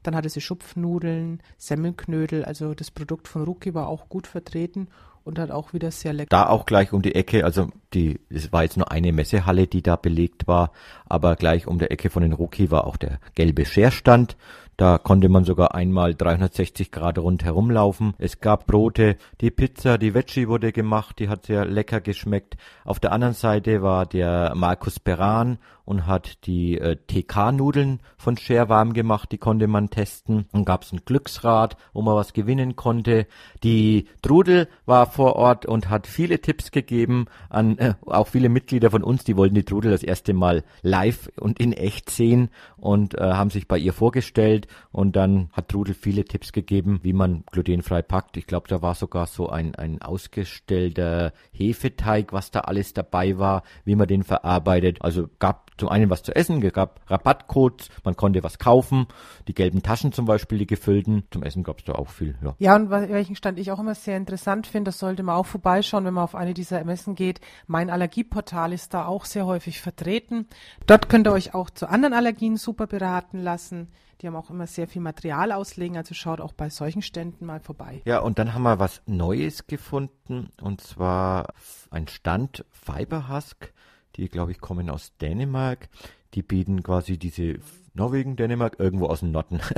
Dann 0.05 0.15
hatte 0.15 0.29
sie 0.29 0.41
Schupfnudeln, 0.41 1.41
Semmelknödel, 1.57 2.45
also 2.45 2.74
das 2.74 2.91
Produkt 2.91 3.27
von 3.27 3.43
Ruki 3.43 3.74
war 3.74 3.88
auch 3.88 4.07
gut 4.07 4.27
vertreten 4.27 4.88
und 5.24 5.39
hat 5.39 5.50
auch 5.50 5.74
wieder 5.74 5.89
sehr 5.89 6.13
lecker. 6.13 6.29
Da 6.29 6.47
auch 6.47 6.67
gleich 6.67 6.93
um 6.93 7.01
die 7.01 7.15
Ecke, 7.15 7.43
also 7.43 7.69
Die, 7.95 8.19
es 8.29 8.53
war 8.53 8.63
jetzt 8.63 8.77
nur 8.77 8.91
eine 8.91 9.12
Messehalle, 9.13 9.67
die 9.67 9.81
da 9.81 9.95
belegt 9.95 10.47
war, 10.47 10.71
aber 11.07 11.35
gleich 11.35 11.65
um 11.65 11.79
der 11.79 11.91
Ecke 11.91 12.09
von 12.09 12.21
den 12.21 12.33
Ruki 12.33 12.69
war 12.69 12.85
auch 12.85 12.97
der 12.97 13.19
gelbe 13.33 13.65
Scherstand 13.65 14.38
da 14.77 14.97
konnte 14.97 15.29
man 15.29 15.45
sogar 15.45 15.74
einmal 15.74 16.15
360 16.15 16.91
Grad 16.91 17.17
rundherum 17.17 17.71
laufen. 17.71 18.13
Es 18.17 18.41
gab 18.41 18.67
Brote, 18.67 19.15
die 19.39 19.51
Pizza, 19.51 19.97
die 19.97 20.13
Veggie 20.13 20.50
wurde 20.50 20.74
gemacht, 20.74 21.19
die 21.19 21.29
hat 21.29 21.45
sehr 21.45 21.65
lecker 21.65 22.01
geschmeckt. 22.01 22.57
Auf 22.83 23.00
der 23.00 23.13
anderen 23.13 23.33
Seite 23.33 23.81
war 23.81 24.05
der 24.05 24.53
Markus 24.55 25.00
Peran 25.00 25.59
und 25.85 26.07
hat 26.07 26.45
die 26.45 26.77
äh, 26.77 26.97
TK-Nudeln 27.07 27.99
von 28.17 28.37
Share 28.37 28.69
warm 28.69 28.93
gemacht, 28.93 29.31
die 29.31 29.37
konnte 29.37 29.67
man 29.67 29.89
testen. 29.89 30.45
Dann 30.51 30.65
gab 30.65 30.83
es 30.83 30.91
ein 30.91 31.01
Glücksrad, 31.05 31.77
wo 31.93 32.01
man 32.01 32.15
was 32.15 32.33
gewinnen 32.33 32.75
konnte. 32.75 33.27
Die 33.63 34.07
Trudel 34.21 34.67
war 34.85 35.05
vor 35.05 35.35
Ort 35.35 35.65
und 35.65 35.89
hat 35.89 36.07
viele 36.07 36.41
Tipps 36.41 36.71
gegeben 36.71 37.27
an 37.49 37.77
äh, 37.77 37.93
auch 38.05 38.27
viele 38.27 38.49
Mitglieder 38.49 38.91
von 38.91 39.03
uns, 39.03 39.23
die 39.23 39.37
wollten 39.37 39.55
die 39.55 39.63
Trudel 39.63 39.91
das 39.91 40.03
erste 40.03 40.33
Mal 40.33 40.63
live 40.81 41.29
und 41.39 41.59
in 41.59 41.73
echt 41.73 42.09
sehen 42.09 42.49
und 42.77 43.15
äh, 43.15 43.21
haben 43.21 43.49
sich 43.49 43.67
bei 43.67 43.77
ihr 43.77 43.93
vorgestellt 43.93 44.67
und 44.91 45.15
dann 45.15 45.49
hat 45.51 45.69
Trudel 45.69 45.93
viele 45.93 46.25
Tipps 46.25 46.51
gegeben, 46.51 46.99
wie 47.03 47.13
man 47.13 47.43
glutenfrei 47.51 48.01
packt. 48.01 48.37
Ich 48.37 48.47
glaube, 48.47 48.67
da 48.67 48.81
war 48.81 48.95
sogar 48.95 49.27
so 49.27 49.49
ein, 49.49 49.75
ein 49.75 50.01
ausgestellter 50.01 51.33
Hefeteig, 51.51 52.33
was 52.33 52.51
da 52.51 52.61
alles 52.61 52.93
dabei 52.93 53.37
war, 53.37 53.63
wie 53.83 53.95
man 53.95 54.07
den 54.07 54.23
verarbeitet. 54.23 55.01
Also 55.01 55.27
gab 55.39 55.75
zum 55.77 55.89
einen 55.89 56.10
was 56.10 56.24
zu 56.24 56.36
essen, 56.36 56.63
es 56.63 56.74
gab 56.74 57.00
Rabattcodes, 57.08 57.89
man 58.03 58.15
konnte 58.15 58.44
was 58.44 58.60
kaufen, 58.60 59.08
die 59.48 59.53
gelben 59.53 59.84
Taschen 59.84 60.12
zum 60.12 60.25
Beispiel, 60.25 60.58
die 60.58 60.67
gefüllten. 60.67 61.24
Zum 61.32 61.44
Essen 61.44 61.63
gab 61.63 61.79
es 61.79 61.86
da 61.86 61.94
auch 61.94 62.10
viel. 62.10 62.36
Ja, 62.44 62.55
ja 62.60 62.75
und 62.75 62.89
welchen 62.89 63.36
Stand 63.36 63.60
ich 63.60 63.72
auch 63.72 63.79
immer 63.79 63.96
sehr 63.96 64.17
interessant 64.17 64.67
finde, 64.67 64.89
das 64.89 65.00
sollte 65.00 65.24
man 65.24 65.36
auch 65.36 65.46
vorbeischauen, 65.46 66.05
wenn 66.05 66.13
man 66.13 66.24
auf 66.24 66.36
eine 66.36 66.53
dieser 66.53 66.84
Messen 66.84 67.15
geht. 67.15 67.41
Mein 67.67 67.89
Allergieportal 67.89 68.74
ist 68.74 68.94
da 68.94 69.05
auch 69.05 69.25
sehr 69.25 69.46
häufig 69.46 69.82
vertreten. 69.82 70.48
Dort 70.88 71.10
könnt 71.10 71.27
ihr 71.27 71.34
euch 71.34 71.53
auch 71.53 71.70
zu 71.70 71.89
anderen 71.89 72.13
Allergien 72.13 72.58
super 72.58 72.88
beraten 72.88 73.39
lassen. 73.39 73.89
Die 74.22 74.27
haben 74.27 74.36
auch 74.36 74.50
immer 74.50 74.65
sehr 74.65 74.88
viel 74.88 75.01
Material 75.01 75.51
auslegen, 75.51 75.98
also 75.98 76.13
schaut 76.13 76.39
auch 76.39 76.53
bei 76.53 76.70
solchen 76.70 77.01
Ständen 77.01 77.46
mal 77.46 77.60
vorbei. 77.60 78.01
Ja, 78.05 78.20
und 78.20 78.39
dann 78.39 78.53
haben 78.53 78.63
wir 78.63 78.79
was 78.79 79.01
Neues 79.05 79.67
gefunden, 79.67 80.50
und 80.62 80.82
zwar 80.82 81.53
ein 81.91 82.08
Stand 82.08 82.65
Fiberhusk 82.72 83.74
die, 84.17 84.29
glaube 84.29 84.51
ich, 84.51 84.60
kommen 84.60 84.89
aus 84.89 85.15
Dänemark. 85.17 85.89
Die 86.34 86.43
bieten 86.43 86.84
quasi 86.84 87.17
diese 87.17 87.60
Norwegen, 87.93 88.36
Dänemark, 88.36 88.75
irgendwo 88.79 89.07
aus 89.07 89.22
dem 89.22 89.31
Norden. 89.31 89.60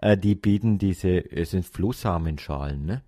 Äh, 0.00 0.18
die 0.18 0.34
bieten 0.34 0.78
diese, 0.78 1.30
es 1.30 1.52
sind 1.52 1.64
Flohsamenschalen, 1.64 2.84
ne? 2.84 3.02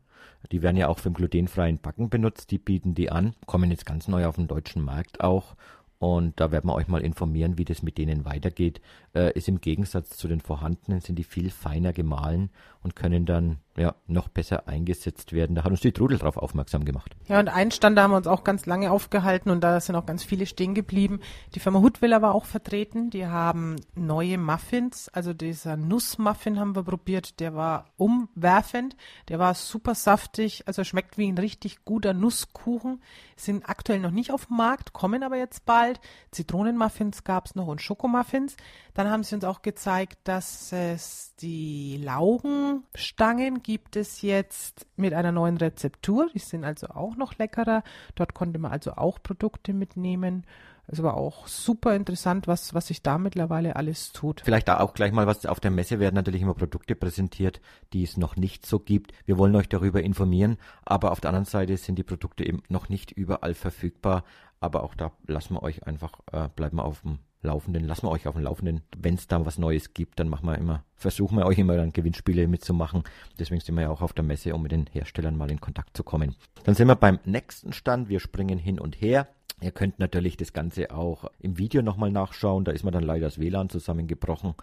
Die 0.53 0.63
werden 0.63 0.77
ja 0.77 0.89
auch 0.89 0.99
für 0.99 1.11
den 1.11 1.15
glutenfreien 1.15 1.79
Backen 1.79 2.11
benutzt. 2.11 2.51
Die 2.51 2.59
bieten 2.59 2.95
die 2.95 3.11
an, 3.11 3.35
kommen 3.47 3.71
jetzt 3.71 3.87
ganz 3.87 4.09
neu 4.09 4.27
auf 4.27 4.37
den 4.37 4.47
deutschen 4.47 4.83
Markt 4.83 5.21
auch. 5.21 5.57
Und 5.99 6.39
da 6.39 6.53
werden 6.53 6.69
wir 6.69 6.75
euch 6.75 6.89
mal 6.89 7.03
informieren, 7.03 7.57
wie 7.57 7.65
das 7.65 7.83
mit 7.83 7.97
denen 7.97 8.25
weitergeht. 8.25 8.81
Äh, 9.15 9.33
ist 9.33 9.49
im 9.49 9.61
Gegensatz 9.61 10.11
zu 10.11 10.29
den 10.29 10.41
vorhandenen, 10.41 11.01
sind 11.01 11.19
die 11.19 11.25
viel 11.25 11.51
feiner 11.51 11.93
gemahlen 11.93 12.51
und 12.83 12.95
können 12.95 13.25
dann 13.25 13.59
ja, 13.77 13.95
noch 14.07 14.29
besser 14.29 14.69
eingesetzt 14.69 15.33
werden. 15.33 15.57
Da 15.57 15.65
hat 15.65 15.71
uns 15.71 15.81
die 15.81 15.93
Trudel 15.93 16.19
drauf 16.19 16.37
aufmerksam 16.37 16.85
gemacht. 16.85 17.17
Ja, 17.27 17.41
und 17.41 17.49
einen 17.49 17.73
Stand, 17.73 17.99
da 17.99 18.05
haben 18.05 18.13
wir 18.13 18.17
uns 18.17 18.29
auch 18.29 18.45
ganz 18.45 18.67
lange 18.67 18.93
aufgehalten 18.93 19.51
und 19.51 19.63
da 19.63 19.81
sind 19.81 19.97
auch 19.97 20.07
ganz 20.07 20.23
viele 20.23 20.47
stehen 20.47 20.75
geblieben. 20.75 21.21
Die 21.55 21.61
Firma 21.61 21.81
Hutwiller 21.81 22.23
war 22.23 22.35
auch 22.35 22.45
vertreten. 22.45 23.11
Die 23.11 23.27
haben 23.27 23.77
neue 23.97 24.39
Muffins, 24.39 25.09
also 25.09 25.33
dieser 25.33 25.77
Nussmuffin 25.77 26.61
haben 26.61 26.77
wir 26.77 26.85
probiert. 26.85 27.41
Der 27.41 27.55
war 27.55 27.87
umwerfend, 27.97 28.97
der 29.29 29.41
war 29.41 29.55
super 29.55 29.97
saftig, 29.97 30.69
also 30.69 30.85
schmeckt 30.85 31.19
wie 31.19 31.31
ein 31.31 31.39
richtig 31.39 31.85
guter 31.85 32.15
Nusskuchen. 32.15 33.03
Sind 33.37 33.69
aktuell 33.69 33.99
noch 33.99 34.13
nicht 34.13 34.31
auf 34.31 34.47
dem 34.47 34.57
Markt, 34.57 34.93
kommen 34.93 35.25
aber 35.25 35.37
jetzt 35.37 35.67
bald. 35.67 36.01
Zitronenmuffins 36.31 37.25
gab 37.25 37.47
es 37.47 37.57
noch 37.57 37.67
und 37.67 37.83
Schokomuffins. 37.83 38.57
Dann 38.95 39.11
haben 39.11 39.25
sie 39.25 39.35
uns 39.35 39.45
auch 39.45 39.63
gezeigt, 39.63 40.19
dass 40.23 40.73
es 40.73 41.35
die 41.41 42.01
Laugenstangen 42.01 43.64
gibt 43.65 43.97
es 43.97 44.23
jetzt 44.23 44.87
mit 44.95 45.13
einer 45.13 45.33
neuen 45.33 45.57
Rezeptur. 45.57 46.29
Die 46.33 46.39
sind 46.39 46.63
also 46.65 46.87
auch 46.89 47.17
noch 47.17 47.37
leckerer. 47.37 47.83
Dort 48.15 48.35
konnte 48.35 48.61
man 48.61 48.71
also 48.71 48.93
auch 48.93 49.21
Produkte 49.21 49.73
mitnehmen. 49.73 50.47
Es 50.87 51.03
war 51.03 51.17
auch 51.17 51.47
super 51.47 51.97
interessant, 51.97 52.47
was, 52.47 52.75
was 52.75 52.89
sich 52.89 53.03
da 53.03 53.17
mittlerweile 53.17 53.77
alles 53.77 54.13
tut. 54.13 54.43
Vielleicht 54.45 54.69
da 54.69 54.81
auch 54.81 54.93
gleich 54.93 55.13
mal 55.13 55.27
was 55.27 55.47
auf 55.47 55.59
der 55.59 55.71
Messe 55.71 55.99
werden 55.99 56.15
natürlich 56.15 56.43
immer 56.43 56.55
Produkte 56.55 56.95
präsentiert, 56.95 57.61
die 57.95 58.03
es 58.03 58.19
noch 58.19 58.37
nicht 58.37 58.67
so 58.67 58.79
gibt. 58.79 59.13
Wir 59.25 59.39
wollen 59.39 59.57
euch 59.57 59.69
darüber 59.69 60.03
informieren, 60.03 60.59
aber 60.85 61.11
auf 61.11 61.21
der 61.21 61.31
anderen 61.31 61.47
Seite 61.47 61.77
sind 61.79 61.97
die 61.97 62.03
Produkte 62.05 62.45
eben 62.45 62.63
noch 62.69 62.91
nicht 62.91 63.13
überall 63.13 63.55
verfügbar. 63.55 64.25
Aber 64.61 64.83
auch 64.83 64.95
da 64.95 65.13
lassen 65.27 65.55
wir 65.55 65.63
euch 65.63 65.87
einfach, 65.87 66.21
äh, 66.33 66.49
bleiben 66.55 66.77
wir 66.77 66.85
auf 66.85 67.01
dem 67.01 67.19
Laufenden, 67.45 67.85
lassen 67.85 68.07
wir 68.07 68.11
euch 68.11 68.27
auf 68.27 68.35
dem 68.35 68.45
Laufenden. 68.45 68.83
Wenn 68.97 69.15
es 69.15 69.27
da 69.27 69.45
was 69.45 69.59
Neues 69.59 69.95
gibt, 69.95 70.19
dann 70.19 70.29
machen 70.29 70.47
wir 70.47 70.57
immer, 70.57 70.85
versuchen 70.97 71.39
wir 71.39 71.47
euch 71.47 71.59
immer 71.59 71.77
dann 71.77 71.93
Gewinnspiele 71.93 72.49
mitzumachen. 72.49 73.05
Deswegen 73.39 73.61
sind 73.61 73.75
wir 73.75 73.83
ja 73.83 73.91
auch 73.91 74.03
auf 74.03 74.13
der 74.13 74.25
Messe, 74.25 74.55
um 74.55 74.63
mit 74.63 74.73
den 74.73 74.87
Herstellern 74.87 75.37
mal 75.37 75.51
in 75.51 75.61
Kontakt 75.61 75.97
zu 75.97 76.03
kommen. 76.03 76.35
Dann 76.65 76.75
sind 76.75 76.89
wir 76.89 76.97
beim 76.97 77.19
nächsten 77.25 77.73
Stand. 77.73 78.09
Wir 78.09 78.21
springen 78.21 78.59
hin 78.59 78.79
und 78.79 79.01
her. 79.01 79.29
Ihr 79.61 79.71
könnt 79.71 79.99
natürlich 79.99 80.37
das 80.37 80.53
Ganze 80.53 80.91
auch 80.91 81.31
im 81.39 81.59
Video 81.59 81.81
nochmal 81.81 82.11
nachschauen. 82.11 82.65
Da 82.65 82.73
ist 82.73 82.85
mir 82.85 82.91
dann 82.91 83.05
leider 83.05 83.27
das 83.27 83.39
WLAN 83.39 83.71
zusammengebrochen. 83.71 84.55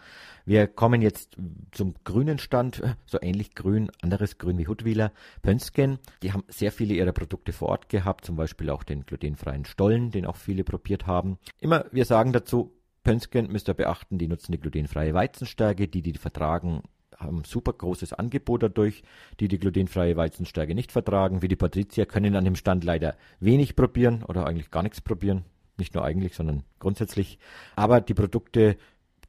Wir 0.45 0.67
kommen 0.67 1.01
jetzt 1.01 1.37
zum 1.71 1.95
grünen 2.03 2.37
Stand, 2.37 2.83
so 3.05 3.17
ähnlich 3.21 3.55
grün, 3.55 3.89
anderes 4.01 4.37
Grün 4.37 4.57
wie 4.57 4.67
Hutwiler. 4.67 5.11
Pönsken, 5.41 5.97
die 6.21 6.33
haben 6.33 6.43
sehr 6.49 6.71
viele 6.71 6.93
ihrer 6.93 7.13
Produkte 7.13 7.53
vor 7.53 7.69
Ort 7.69 7.89
gehabt, 7.89 8.25
zum 8.25 8.35
Beispiel 8.35 8.69
auch 8.69 8.83
den 8.83 9.05
glutenfreien 9.05 9.65
Stollen, 9.65 10.11
den 10.11 10.25
auch 10.25 10.35
viele 10.35 10.63
probiert 10.63 11.07
haben. 11.07 11.37
Immer, 11.59 11.85
wir 11.91 12.05
sagen 12.05 12.33
dazu, 12.33 12.71
Pönsken 13.03 13.51
müsst 13.51 13.67
ihr 13.67 13.73
beachten, 13.73 14.17
die 14.17 14.27
nutzen 14.27 14.51
die 14.51 14.59
glutenfreie 14.59 15.13
Weizenstärke, 15.13 15.87
die 15.87 16.01
die 16.01 16.13
vertragen, 16.13 16.83
haben 17.17 17.43
super 17.43 17.73
großes 17.73 18.13
Angebot 18.13 18.63
dadurch, 18.63 19.03
die 19.39 19.47
die 19.47 19.59
glutenfreie 19.59 20.15
Weizenstärke 20.17 20.75
nicht 20.75 20.91
vertragen. 20.91 21.41
Wie 21.41 21.47
die 21.47 21.55
Patrizier 21.55 22.05
können 22.05 22.35
an 22.35 22.45
dem 22.45 22.55
Stand 22.55 22.83
leider 22.83 23.15
wenig 23.39 23.75
probieren 23.75 24.23
oder 24.23 24.45
eigentlich 24.45 24.71
gar 24.71 24.83
nichts 24.83 25.01
probieren. 25.01 25.45
Nicht 25.77 25.93
nur 25.95 26.03
eigentlich, 26.03 26.35
sondern 26.35 26.63
grundsätzlich. 26.79 27.39
Aber 27.75 28.01
die 28.01 28.13
Produkte 28.13 28.77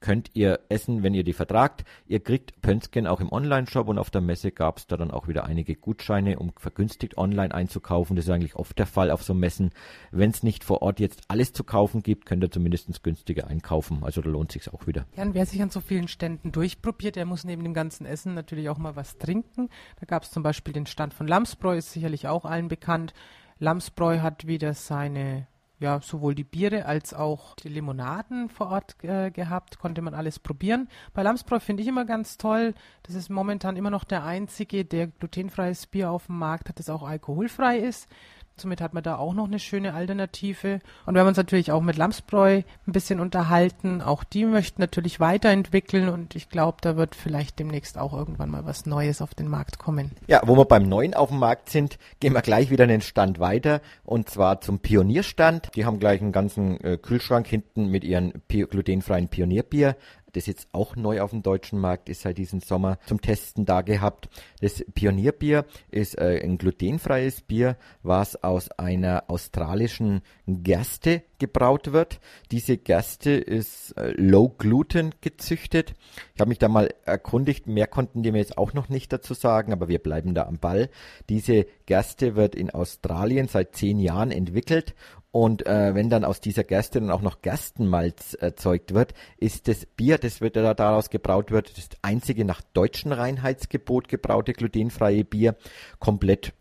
könnt 0.03 0.31
ihr 0.35 0.61
essen, 0.69 1.03
wenn 1.03 1.15
ihr 1.15 1.25
die 1.25 1.33
vertragt. 1.33 1.85
Ihr 2.07 2.21
kriegt 2.21 2.61
Pönsken 2.61 3.07
auch 3.07 3.21
im 3.21 3.33
Online-Shop 3.33 3.89
und 3.89 3.99
auf 3.99 4.11
der 4.11 4.21
Messe 4.21 4.51
gab 4.51 4.77
es 4.77 4.87
da 4.87 4.99
dann 4.99 5.11
auch 5.11 5.29
wieder 5.29 5.45
einige 5.45 5.75
Gutscheine, 5.75 6.39
um 6.39 6.53
vergünstigt 6.59 7.17
online 7.17 7.55
einzukaufen. 7.55 8.17
Das 8.17 8.27
ist 8.27 8.31
eigentlich 8.31 8.57
oft 8.57 8.79
der 8.79 8.87
Fall 8.87 9.11
auf 9.11 9.23
so 9.23 9.33
Messen. 9.33 9.71
Wenn 10.11 10.31
es 10.31 10.43
nicht 10.43 10.65
vor 10.65 10.83
Ort 10.83 11.01
jetzt 11.01 11.23
alles 11.29 11.55
zu 11.55 11.65
kaufen 11.65 12.03
gibt, 12.03 12.27
könnt 12.27 12.45
ihr 12.45 12.51
zumindest 12.51 13.03
günstiger 13.03 13.47
einkaufen. 13.47 14.01
Also 14.03 14.21
da 14.21 14.29
lohnt 14.29 14.53
sich 14.53 14.71
auch 14.73 14.87
wieder. 14.87 15.07
Ja, 15.17 15.25
wer 15.33 15.47
sich 15.47 15.63
an 15.63 15.71
so 15.71 15.81
vielen 15.81 16.09
Ständen 16.09 16.53
durchprobiert, 16.53 17.17
der 17.17 17.25
muss 17.25 17.45
neben 17.45 17.63
dem 17.63 17.73
ganzen 17.73 18.05
Essen 18.05 18.35
natürlich 18.35 18.69
auch 18.69 18.79
mal 18.79 18.97
was 18.97 19.17
trinken. 19.17 19.71
Da 20.01 20.07
gab 20.07 20.25
es 20.25 20.33
zum 20.33 20.43
Beispiel 20.43 20.75
den 20.75 20.87
Stand 20.87 21.15
von 21.15 21.29
Lamsbräu, 21.29 21.77
ist 21.77 21.93
sicherlich 21.93 22.27
auch 22.27 22.45
allen 22.45 22.69
bekannt. 22.69 23.15
Lamsbräu 23.61 24.21
hat 24.21 24.49
wieder 24.49 24.75
seine 24.75 25.47
ja, 25.83 26.01
sowohl 26.01 26.35
die 26.35 26.45
Biere 26.45 26.87
als 26.87 27.13
auch 27.13 27.57
die 27.57 27.69
Limonaden 27.69 28.49
vor 28.49 28.69
Ort 28.69 28.97
äh, 29.03 29.31
gehabt, 29.31 29.79
konnte 29.79 30.01
man 30.01 30.15
alles 30.15 30.39
probieren. 30.39 30.89
Bei 31.13 31.23
Lamsbräu 31.23 31.59
finde 31.59 31.83
ich 31.83 31.89
immer 31.89 32.05
ganz 32.05 32.39
toll, 32.39 32.75
das 33.03 33.17
ist 33.17 33.29
momentan 33.29 33.77
immer 33.77 33.91
noch 33.91 34.05
der 34.05 34.25
einzige, 34.25 34.85
der 34.85 35.09
glutenfreies 35.09 35.87
Bier 35.89 36.11
auf 36.11 36.27
dem 36.27 36.39
Markt 36.39 36.69
hat, 36.69 36.79
das 36.79 36.89
auch 36.89 37.03
alkoholfrei 37.03 37.79
ist. 37.79 38.09
Somit 38.57 38.81
hat 38.81 38.95
man 38.95 39.03
da 39.03 39.17
auch 39.17 39.35
noch 39.35 39.47
eine 39.47 39.59
schöne 39.59 39.95
Alternative. 39.95 40.81
Und 41.07 41.15
wir 41.15 41.21
haben 41.21 41.29
uns 41.29 41.37
natürlich 41.37 41.73
auch 41.73 41.81
mit 41.81 41.97
Lamsbräu 41.97 42.63
ein 42.87 42.93
bisschen 42.93 43.21
unterhalten. 43.21 44.01
Auch 44.01 44.25
die 44.25 44.45
möchten 44.45 44.81
natürlich 44.81 45.21
weiterentwickeln 45.21 46.09
und 46.09 46.37
ich 46.37 46.49
glaube, 46.49 46.79
da 46.81 46.97
wird 46.97 47.15
vielleicht 47.15 47.59
demnächst 47.59 47.99
auch 47.99 48.13
irgendwann 48.13 48.51
mal 48.51 48.65
was 48.65 48.87
Neues 48.87 49.23
auf 49.23 49.35
den 49.35 49.49
Markt 49.49 49.79
kommen. 49.79 50.13
Ja, 50.27 50.43
wo 50.45 50.57
wir 50.57 50.65
beim 50.65 50.89
Neuen 50.89 51.15
auf 51.15 51.31
dem 51.31 51.39
Markt 51.39 51.71
sind, 51.71 51.99
gehen 52.21 52.35
wir 52.35 52.43
gleich 52.43 52.71
wieder 52.71 52.87
den 52.87 53.01
Stand 53.01 53.39
weiter 53.39 53.81
und 54.05 54.29
zwar 54.29 54.61
zum 54.61 54.81
Pionierstand. 54.81 55.71
Die 55.75 55.85
haben 55.85 55.99
gleich 55.99 56.21
einen 56.21 56.33
ganzen 56.33 56.81
äh, 56.83 56.99
Kühlschrank 56.99 57.47
hinten 57.47 57.89
mit 57.89 58.05
ihren 58.05 58.33
glutenfreien 58.49 59.29
Pionierbier 59.29 59.97
das 60.33 60.47
jetzt 60.47 60.69
auch 60.73 60.97
neu 60.97 61.21
auf 61.21 61.31
dem 61.31 61.43
deutschen 61.43 61.79
Markt 61.79 62.09
ist 62.09 62.23
seit 62.23 62.39
diesem 62.39 62.61
Sommer 62.61 62.99
zum 63.07 63.21
Testen 63.21 63.65
da 63.65 63.83
gehabt. 63.83 64.29
Das 64.61 64.85
Pionierbier 64.95 65.65
ist 65.91 66.19
äh, 66.19 66.41
ein 66.43 66.59
glutenfreies 66.59 67.43
Bier, 67.43 67.77
was 68.03 68.43
aus 68.43 68.71
einer 68.71 69.25
australischen 69.29 70.23
Gerste 70.47 71.23
gebraut 71.39 71.93
wird. 71.93 72.21
Diese 72.51 72.79
Gerste 72.79 73.33
ist 73.33 73.93
äh, 73.93 74.13
low 74.17 74.49
gluten 74.49 75.15
gezüchtet. 75.21 75.95
Ich 76.35 76.41
habe 76.41 76.49
mich 76.49 76.59
da 76.59 76.69
mal 76.69 76.95
erkundigt, 77.05 77.67
mehr 77.67 77.87
konnten 77.87 78.23
die 78.23 78.33
mir 78.33 78.39
jetzt 78.39 78.59
auch 78.59 78.73
noch 78.73 78.89
nicht 78.89 79.13
dazu 79.13 79.35
sagen, 79.35 79.73
aber 79.73 79.89
wir 79.89 79.99
bleiben 79.99 80.35
da 80.35 80.47
am 80.47 80.59
Ball. 80.59 80.89
Diese 81.29 81.67
Gerste 81.87 82.37
wird 82.37 82.55
in 82.55 82.71
Australien 82.71 83.49
seit 83.49 83.75
zehn 83.77 83.99
Jahren 83.99 84.31
entwickelt 84.31 84.95
und 85.33 85.67
äh, 85.67 85.95
wenn 85.95 86.11
dann 86.11 86.25
aus 86.25 86.41
dieser 86.41 86.63
Gerste 86.63 87.01
dann 87.01 87.11
auch 87.11 87.23
noch 87.23 87.41
Gerstenmalz 87.41 88.35
erzeugt 88.35 88.93
wird, 88.93 89.15
ist 89.39 89.67
das 89.67 89.87
Bier, 89.87 90.19
das 90.19 90.43
wird 90.43 90.57
da 90.57 90.75
daraus 90.75 91.09
gebraut 91.09 91.51
wird, 91.51 91.77
das 91.77 91.89
einzige 92.03 92.45
nach 92.45 92.61
deutschem 92.75 93.13
Reinheitsgebot 93.13 94.09
gebraute 94.09 94.53
glutenfreie 94.53 95.25
Bier 95.25 95.57
komplett 95.99 96.53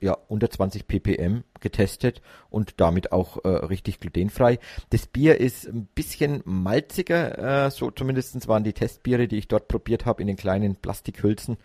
ja, 0.00 0.16
unter 0.28 0.50
20 0.50 0.86
ppm 0.86 1.44
getestet 1.60 2.22
und 2.48 2.80
damit 2.80 3.12
auch 3.12 3.44
äh, 3.44 3.48
richtig 3.48 4.00
glutenfrei. 4.00 4.58
Das 4.90 5.06
Bier 5.06 5.38
ist 5.38 5.66
ein 5.66 5.86
bisschen 5.94 6.42
malziger, 6.46 7.66
äh, 7.66 7.70
so 7.70 7.90
zumindest 7.90 8.48
waren 8.48 8.64
die 8.64 8.72
Testbiere, 8.72 9.28
die 9.28 9.36
ich 9.36 9.48
dort 9.48 9.68
probiert 9.68 10.06
habe, 10.06 10.22
in 10.22 10.26
den 10.26 10.36
kleinen 10.36 10.76
Plastikhülsen. 10.76 11.58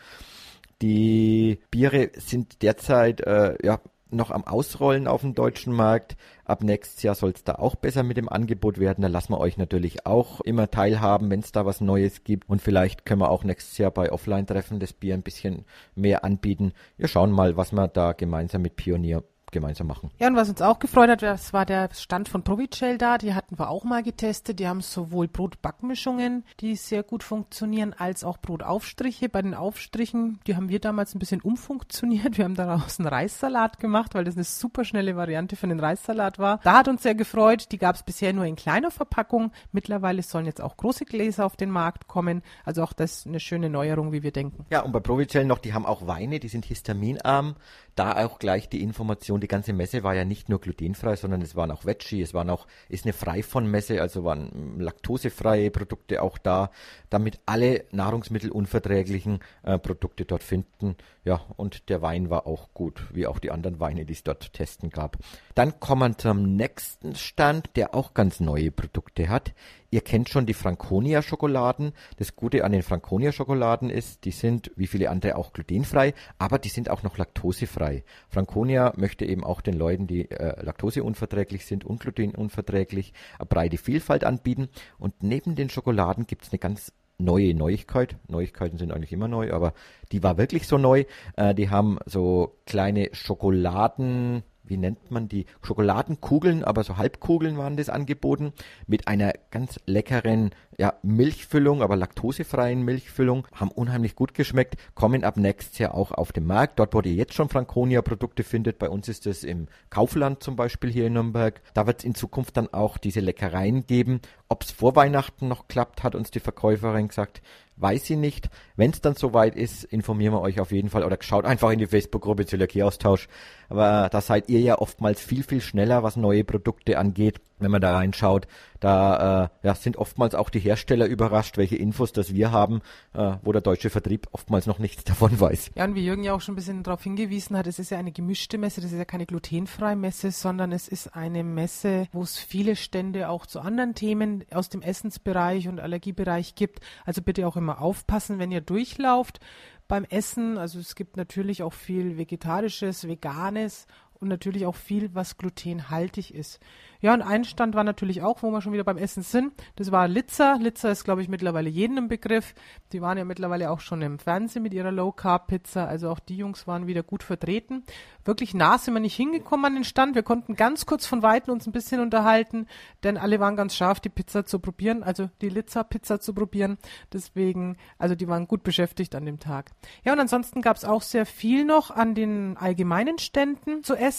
Die 0.81 1.59
Biere 1.71 2.11
sind 2.15 2.61
derzeit 2.61 3.21
äh, 3.21 3.55
ja, 3.63 3.79
noch 4.13 4.31
am 4.31 4.43
Ausrollen 4.45 5.07
auf 5.07 5.21
dem 5.21 5.33
deutschen 5.33 5.73
Markt. 5.73 6.15
Ab 6.45 6.63
nächstes 6.63 7.01
Jahr 7.03 7.15
soll 7.15 7.31
es 7.31 7.43
da 7.43 7.55
auch 7.55 7.75
besser 7.75 8.03
mit 8.03 8.17
dem 8.17 8.29
Angebot 8.29 8.79
werden. 8.79 9.01
Da 9.01 9.07
lassen 9.07 9.33
wir 9.33 9.39
euch 9.39 9.57
natürlich 9.57 10.05
auch 10.05 10.41
immer 10.41 10.69
teilhaben, 10.69 11.29
wenn 11.29 11.39
es 11.39 11.51
da 11.51 11.65
was 11.65 11.81
Neues 11.81 12.23
gibt. 12.23 12.49
Und 12.49 12.61
vielleicht 12.61 13.05
können 13.05 13.21
wir 13.21 13.29
auch 13.29 13.43
nächstes 13.43 13.77
Jahr 13.77 13.91
bei 13.91 14.11
Offline-Treffen 14.11 14.79
das 14.79 14.93
Bier 14.93 15.13
ein 15.13 15.23
bisschen 15.23 15.65
mehr 15.95 16.23
anbieten. 16.23 16.73
Wir 16.97 17.07
schauen 17.07 17.31
mal, 17.31 17.57
was 17.57 17.71
wir 17.71 17.87
da 17.87 18.13
gemeinsam 18.13 18.61
mit 18.61 18.75
Pionier 18.75 19.23
gemeinsam 19.51 19.87
machen. 19.87 20.11
Ja, 20.19 20.27
und 20.27 20.35
was 20.35 20.49
uns 20.49 20.61
auch 20.61 20.79
gefreut 20.79 21.09
hat, 21.09 21.21
das 21.21 21.53
war 21.53 21.65
der 21.65 21.89
Stand 21.93 22.29
von 22.29 22.43
Provicell 22.43 22.97
da. 22.97 23.17
Die 23.17 23.33
hatten 23.33 23.57
wir 23.57 23.69
auch 23.69 23.83
mal 23.83 24.03
getestet. 24.03 24.59
Die 24.59 24.67
haben 24.67 24.81
sowohl 24.81 25.27
Brotbackmischungen, 25.27 26.43
die 26.59 26.75
sehr 26.75 27.03
gut 27.03 27.23
funktionieren, 27.23 27.93
als 27.97 28.23
auch 28.23 28.37
Brotaufstriche. 28.37 29.29
Bei 29.29 29.41
den 29.41 29.53
Aufstrichen, 29.53 30.39
die 30.47 30.55
haben 30.55 30.69
wir 30.69 30.79
damals 30.79 31.15
ein 31.15 31.19
bisschen 31.19 31.41
umfunktioniert. 31.41 32.37
Wir 32.37 32.45
haben 32.45 32.55
daraus 32.55 32.99
einen 32.99 33.07
Reissalat 33.07 33.79
gemacht, 33.79 34.15
weil 34.15 34.23
das 34.23 34.35
eine 34.35 34.43
super 34.43 34.85
schnelle 34.85 35.15
Variante 35.15 35.55
für 35.55 35.67
den 35.67 35.79
Reissalat 35.79 36.39
war. 36.39 36.59
Da 36.63 36.77
hat 36.77 36.87
uns 36.87 37.03
sehr 37.03 37.15
gefreut. 37.15 37.71
Die 37.71 37.77
gab 37.77 37.95
es 37.95 38.03
bisher 38.03 38.33
nur 38.33 38.45
in 38.45 38.55
kleiner 38.55 38.91
Verpackung. 38.91 39.51
Mittlerweile 39.71 40.23
sollen 40.23 40.45
jetzt 40.45 40.61
auch 40.61 40.77
große 40.77 41.05
Gläser 41.05 41.45
auf 41.45 41.55
den 41.55 41.69
Markt 41.69 42.07
kommen. 42.07 42.41
Also 42.65 42.83
auch 42.83 42.93
das 42.93 43.27
eine 43.27 43.39
schöne 43.39 43.69
Neuerung, 43.69 44.11
wie 44.11 44.23
wir 44.23 44.31
denken. 44.31 44.65
Ja, 44.69 44.81
und 44.81 44.91
bei 44.91 44.99
Provicell 44.99 45.45
noch, 45.45 45.59
die 45.59 45.73
haben 45.73 45.85
auch 45.85 46.07
Weine, 46.07 46.39
die 46.39 46.47
sind 46.47 46.65
histaminarm. 46.65 47.55
Da 47.95 48.25
auch 48.25 48.39
gleich 48.39 48.69
die 48.69 48.81
Information, 48.81 49.40
die 49.41 49.47
ganze 49.47 49.73
Messe 49.73 50.03
war 50.03 50.15
ja 50.15 50.23
nicht 50.23 50.47
nur 50.47 50.61
glutenfrei, 50.61 51.15
sondern 51.15 51.41
es 51.41 51.55
waren 51.55 51.71
auch 51.71 51.85
Veggie, 51.85 52.21
es 52.21 52.33
waren 52.33 52.49
auch, 52.49 52.67
ist 52.87 53.05
eine 53.05 53.13
frei 53.13 53.43
von 53.43 53.67
Messe, 53.69 54.01
also 54.01 54.23
waren 54.23 54.79
laktosefreie 54.79 55.71
Produkte 55.71 56.21
auch 56.21 56.37
da, 56.37 56.71
damit 57.09 57.39
alle 57.45 57.83
nahrungsmittelunverträglichen 57.91 59.39
äh, 59.63 59.77
Produkte 59.77 60.25
dort 60.25 60.43
finden. 60.43 60.95
Ja, 61.23 61.41
und 61.55 61.89
der 61.89 62.01
Wein 62.01 62.31
war 62.31 62.47
auch 62.47 62.73
gut, 62.73 63.05
wie 63.13 63.27
auch 63.27 63.37
die 63.37 63.51
anderen 63.51 63.79
Weine, 63.79 64.05
die 64.05 64.13
es 64.13 64.23
dort 64.23 64.53
testen 64.53 64.89
gab. 64.89 65.17
Dann 65.53 65.79
kommen 65.79 66.13
wir 66.13 66.17
zum 66.17 66.55
nächsten 66.55 67.13
Stand, 67.13 67.69
der 67.75 67.93
auch 67.93 68.15
ganz 68.15 68.39
neue 68.39 68.71
Produkte 68.71 69.29
hat. 69.29 69.53
Ihr 69.91 70.01
kennt 70.01 70.29
schon 70.29 70.47
die 70.47 70.55
Franconia 70.55 71.21
Schokoladen. 71.21 71.91
Das 72.17 72.35
Gute 72.35 72.63
an 72.63 72.71
den 72.71 72.81
Franconia 72.81 73.31
Schokoladen 73.31 73.91
ist, 73.91 74.25
die 74.25 74.31
sind 74.31 74.71
wie 74.75 74.87
viele 74.87 75.11
andere 75.11 75.35
auch 75.35 75.53
glutenfrei, 75.53 76.15
aber 76.39 76.57
die 76.57 76.69
sind 76.69 76.89
auch 76.89 77.03
noch 77.03 77.19
laktosefrei. 77.19 78.03
Franconia 78.27 78.93
möchte 78.95 79.25
eben 79.25 79.43
auch 79.43 79.61
den 79.61 79.75
Leuten, 79.75 80.07
die 80.07 80.31
äh, 80.31 80.63
laktoseunverträglich 80.63 81.67
sind 81.67 81.85
und 81.85 81.99
glutenunverträglich, 81.99 83.13
eine 83.37 83.45
breite 83.45 83.77
Vielfalt 83.77 84.23
anbieten. 84.23 84.69
Und 84.97 85.21
neben 85.21 85.55
den 85.55 85.69
Schokoladen 85.69 86.25
gibt 86.25 86.45
es 86.45 86.51
eine 86.51 86.59
ganz 86.59 86.93
neue 87.21 87.53
Neuigkeit. 87.53 88.15
Neuigkeiten 88.27 88.77
sind 88.77 88.91
eigentlich 88.91 89.13
immer 89.13 89.27
neu, 89.27 89.53
aber 89.53 89.73
die 90.11 90.23
war 90.23 90.37
wirklich 90.37 90.67
so 90.67 90.77
neu. 90.77 91.05
Äh, 91.35 91.53
die 91.55 91.69
haben 91.69 91.99
so 92.05 92.57
kleine 92.65 93.09
Schokoladen, 93.13 94.43
wie 94.63 94.77
nennt 94.77 95.11
man 95.11 95.27
die, 95.27 95.45
Schokoladenkugeln, 95.61 96.63
aber 96.63 96.83
so 96.83 96.97
Halbkugeln 96.97 97.57
waren 97.57 97.75
das 97.75 97.89
angeboten, 97.89 98.53
mit 98.87 99.07
einer 99.07 99.33
ganz 99.51 99.79
leckeren 99.85 100.51
ja, 100.77 100.93
Milchfüllung, 101.03 101.81
aber 101.81 101.95
laktosefreien 101.95 102.83
Milchfüllung, 102.83 103.47
haben 103.53 103.69
unheimlich 103.69 104.15
gut 104.15 104.33
geschmeckt, 104.33 104.75
kommen 104.95 105.23
ab 105.23 105.37
nächstes 105.37 105.77
Jahr 105.77 105.93
auch 105.93 106.11
auf 106.11 106.31
den 106.31 106.45
Markt, 106.45 106.79
dort 106.79 106.93
wo 106.93 107.01
ihr 107.01 107.13
jetzt 107.13 107.33
schon 107.33 107.49
Franconia-Produkte 107.49 108.43
findet, 108.43 108.79
bei 108.79 108.89
uns 108.89 109.09
ist 109.09 109.27
es 109.27 109.43
im 109.43 109.67
Kaufland 109.89 110.41
zum 110.41 110.55
Beispiel 110.55 110.89
hier 110.89 111.07
in 111.07 111.13
Nürnberg, 111.13 111.61
da 111.73 111.85
wird 111.85 111.99
es 111.99 112.05
in 112.05 112.15
Zukunft 112.15 112.55
dann 112.55 112.73
auch 112.73 112.97
diese 112.97 113.19
Leckereien 113.19 113.85
geben. 113.85 114.21
Ob 114.51 114.63
es 114.63 114.71
vor 114.71 114.97
Weihnachten 114.97 115.47
noch 115.47 115.69
klappt, 115.69 116.03
hat 116.03 116.13
uns 116.13 116.29
die 116.29 116.41
Verkäuferin 116.41 117.07
gesagt, 117.07 117.41
weiß 117.77 118.03
sie 118.03 118.17
nicht. 118.17 118.49
Wenn 118.75 118.91
es 118.91 118.99
dann 118.99 119.15
soweit 119.15 119.55
ist, 119.55 119.85
informieren 119.85 120.33
wir 120.33 120.41
euch 120.41 120.59
auf 120.59 120.73
jeden 120.73 120.89
Fall 120.89 121.05
oder 121.05 121.15
schaut 121.21 121.45
einfach 121.45 121.71
in 121.71 121.79
die 121.79 121.87
Facebook-Gruppe 121.87 122.45
Zöliakie-Austausch. 122.45 123.29
Aber 123.69 124.09
da 124.11 124.19
seid 124.19 124.49
ihr 124.49 124.59
ja 124.59 124.77
oftmals 124.77 125.21
viel, 125.21 125.43
viel 125.43 125.61
schneller, 125.61 126.03
was 126.03 126.17
neue 126.17 126.43
Produkte 126.43 126.97
angeht 126.97 127.39
wenn 127.61 127.71
man 127.71 127.81
da 127.81 127.95
reinschaut, 127.95 128.47
da 128.81 129.45
äh, 129.45 129.67
ja, 129.67 129.75
sind 129.75 129.95
oftmals 129.95 130.35
auch 130.35 130.49
die 130.49 130.59
Hersteller 130.59 131.05
überrascht, 131.05 131.57
welche 131.57 131.77
Infos 131.77 132.11
das 132.11 132.33
wir 132.33 132.51
haben, 132.51 132.81
äh, 133.13 133.35
wo 133.43 133.51
der 133.53 133.61
deutsche 133.61 133.89
Vertrieb 133.89 134.27
oftmals 134.31 134.65
noch 134.65 134.79
nichts 134.79 135.03
davon 135.05 135.39
weiß. 135.39 135.71
Ja, 135.75 135.85
und 135.85 135.95
wie 135.95 136.03
Jürgen 136.03 136.23
ja 136.23 136.33
auch 136.33 136.41
schon 136.41 136.53
ein 136.53 136.55
bisschen 136.57 136.83
darauf 136.83 137.03
hingewiesen 137.03 137.55
hat, 137.55 137.67
es 137.67 137.79
ist 137.79 137.91
ja 137.91 137.97
eine 137.97 138.11
gemischte 138.11 138.57
Messe, 138.57 138.81
das 138.81 138.91
ist 138.91 138.97
ja 138.97 139.05
keine 139.05 139.25
glutenfreie 139.25 139.95
Messe, 139.95 140.31
sondern 140.31 140.71
es 140.71 140.87
ist 140.87 141.15
eine 141.15 141.43
Messe, 141.43 142.07
wo 142.11 142.23
es 142.23 142.37
viele 142.37 142.75
Stände 142.75 143.29
auch 143.29 143.45
zu 143.45 143.61
anderen 143.61 143.93
Themen 143.93 144.43
aus 144.51 144.69
dem 144.69 144.81
Essensbereich 144.81 145.67
und 145.67 145.79
Allergiebereich 145.79 146.55
gibt. 146.55 146.79
Also 147.05 147.21
bitte 147.21 147.47
auch 147.47 147.55
immer 147.55 147.81
aufpassen, 147.81 148.39
wenn 148.39 148.51
ihr 148.51 148.61
durchlauft 148.61 149.39
beim 149.87 150.05
Essen. 150.05 150.57
Also 150.57 150.79
es 150.79 150.95
gibt 150.95 151.17
natürlich 151.17 151.61
auch 151.61 151.73
viel 151.73 152.17
Vegetarisches, 152.17 153.07
Veganes 153.07 153.85
und 154.21 154.27
natürlich 154.27 154.65
auch 154.65 154.75
viel, 154.75 155.13
was 155.13 155.37
glutenhaltig 155.37 156.33
ist. 156.33 156.59
Ja, 157.01 157.15
und 157.15 157.23
ein 157.23 157.43
Stand 157.43 157.73
war 157.73 157.83
natürlich 157.83 158.21
auch, 158.21 158.43
wo 158.43 158.51
wir 158.51 158.61
schon 158.61 158.73
wieder 158.73 158.83
beim 158.83 158.97
Essen 158.97 159.23
sind. 159.23 159.53
Das 159.75 159.91
war 159.91 160.07
Litzer. 160.07 160.59
Litzer 160.59 160.91
ist, 160.91 161.03
glaube 161.03 161.23
ich, 161.23 161.29
mittlerweile 161.29 161.67
jedem 161.67 161.97
im 161.97 162.07
Begriff. 162.07 162.53
Die 162.91 163.01
waren 163.01 163.17
ja 163.17 163.25
mittlerweile 163.25 163.71
auch 163.71 163.79
schon 163.79 164.03
im 164.03 164.19
Fernsehen 164.19 164.61
mit 164.61 164.75
ihrer 164.75 164.91
Low-Carb-Pizza. 164.91 165.87
Also 165.87 166.11
auch 166.11 166.19
die 166.19 166.37
Jungs 166.37 166.67
waren 166.67 166.85
wieder 166.85 167.01
gut 167.01 167.23
vertreten. 167.23 167.83
Wirklich 168.23 168.53
nah 168.53 168.77
sind 168.77 168.93
wir 168.93 169.01
nicht 169.01 169.15
hingekommen 169.15 169.65
an 169.65 169.73
den 169.73 169.83
Stand. 169.83 170.13
Wir 170.13 170.21
konnten 170.21 170.55
ganz 170.55 170.85
kurz 170.85 171.07
von 171.07 171.23
Weitem 171.23 171.51
uns 171.51 171.65
ein 171.65 171.71
bisschen 171.71 172.01
unterhalten, 172.01 172.67
denn 173.03 173.17
alle 173.17 173.39
waren 173.39 173.55
ganz 173.55 173.75
scharf, 173.75 173.99
die 173.99 174.09
Pizza 174.09 174.45
zu 174.45 174.59
probieren, 174.59 175.01
also 175.01 175.31
die 175.41 175.49
Litzer-Pizza 175.49 176.19
zu 176.19 176.35
probieren. 176.35 176.77
Deswegen, 177.11 177.77
also 177.97 178.13
die 178.13 178.27
waren 178.27 178.47
gut 178.47 178.61
beschäftigt 178.61 179.15
an 179.15 179.25
dem 179.25 179.39
Tag. 179.39 179.71
Ja, 180.03 180.13
und 180.13 180.19
ansonsten 180.19 180.61
gab 180.61 180.77
es 180.77 180.85
auch 180.85 181.01
sehr 181.01 181.25
viel 181.25 181.65
noch 181.65 181.89
an 181.89 182.13
den 182.13 182.57
allgemeinen 182.57 183.17
Ständen 183.17 183.83
zu 183.83 183.95
essen. 183.95 184.10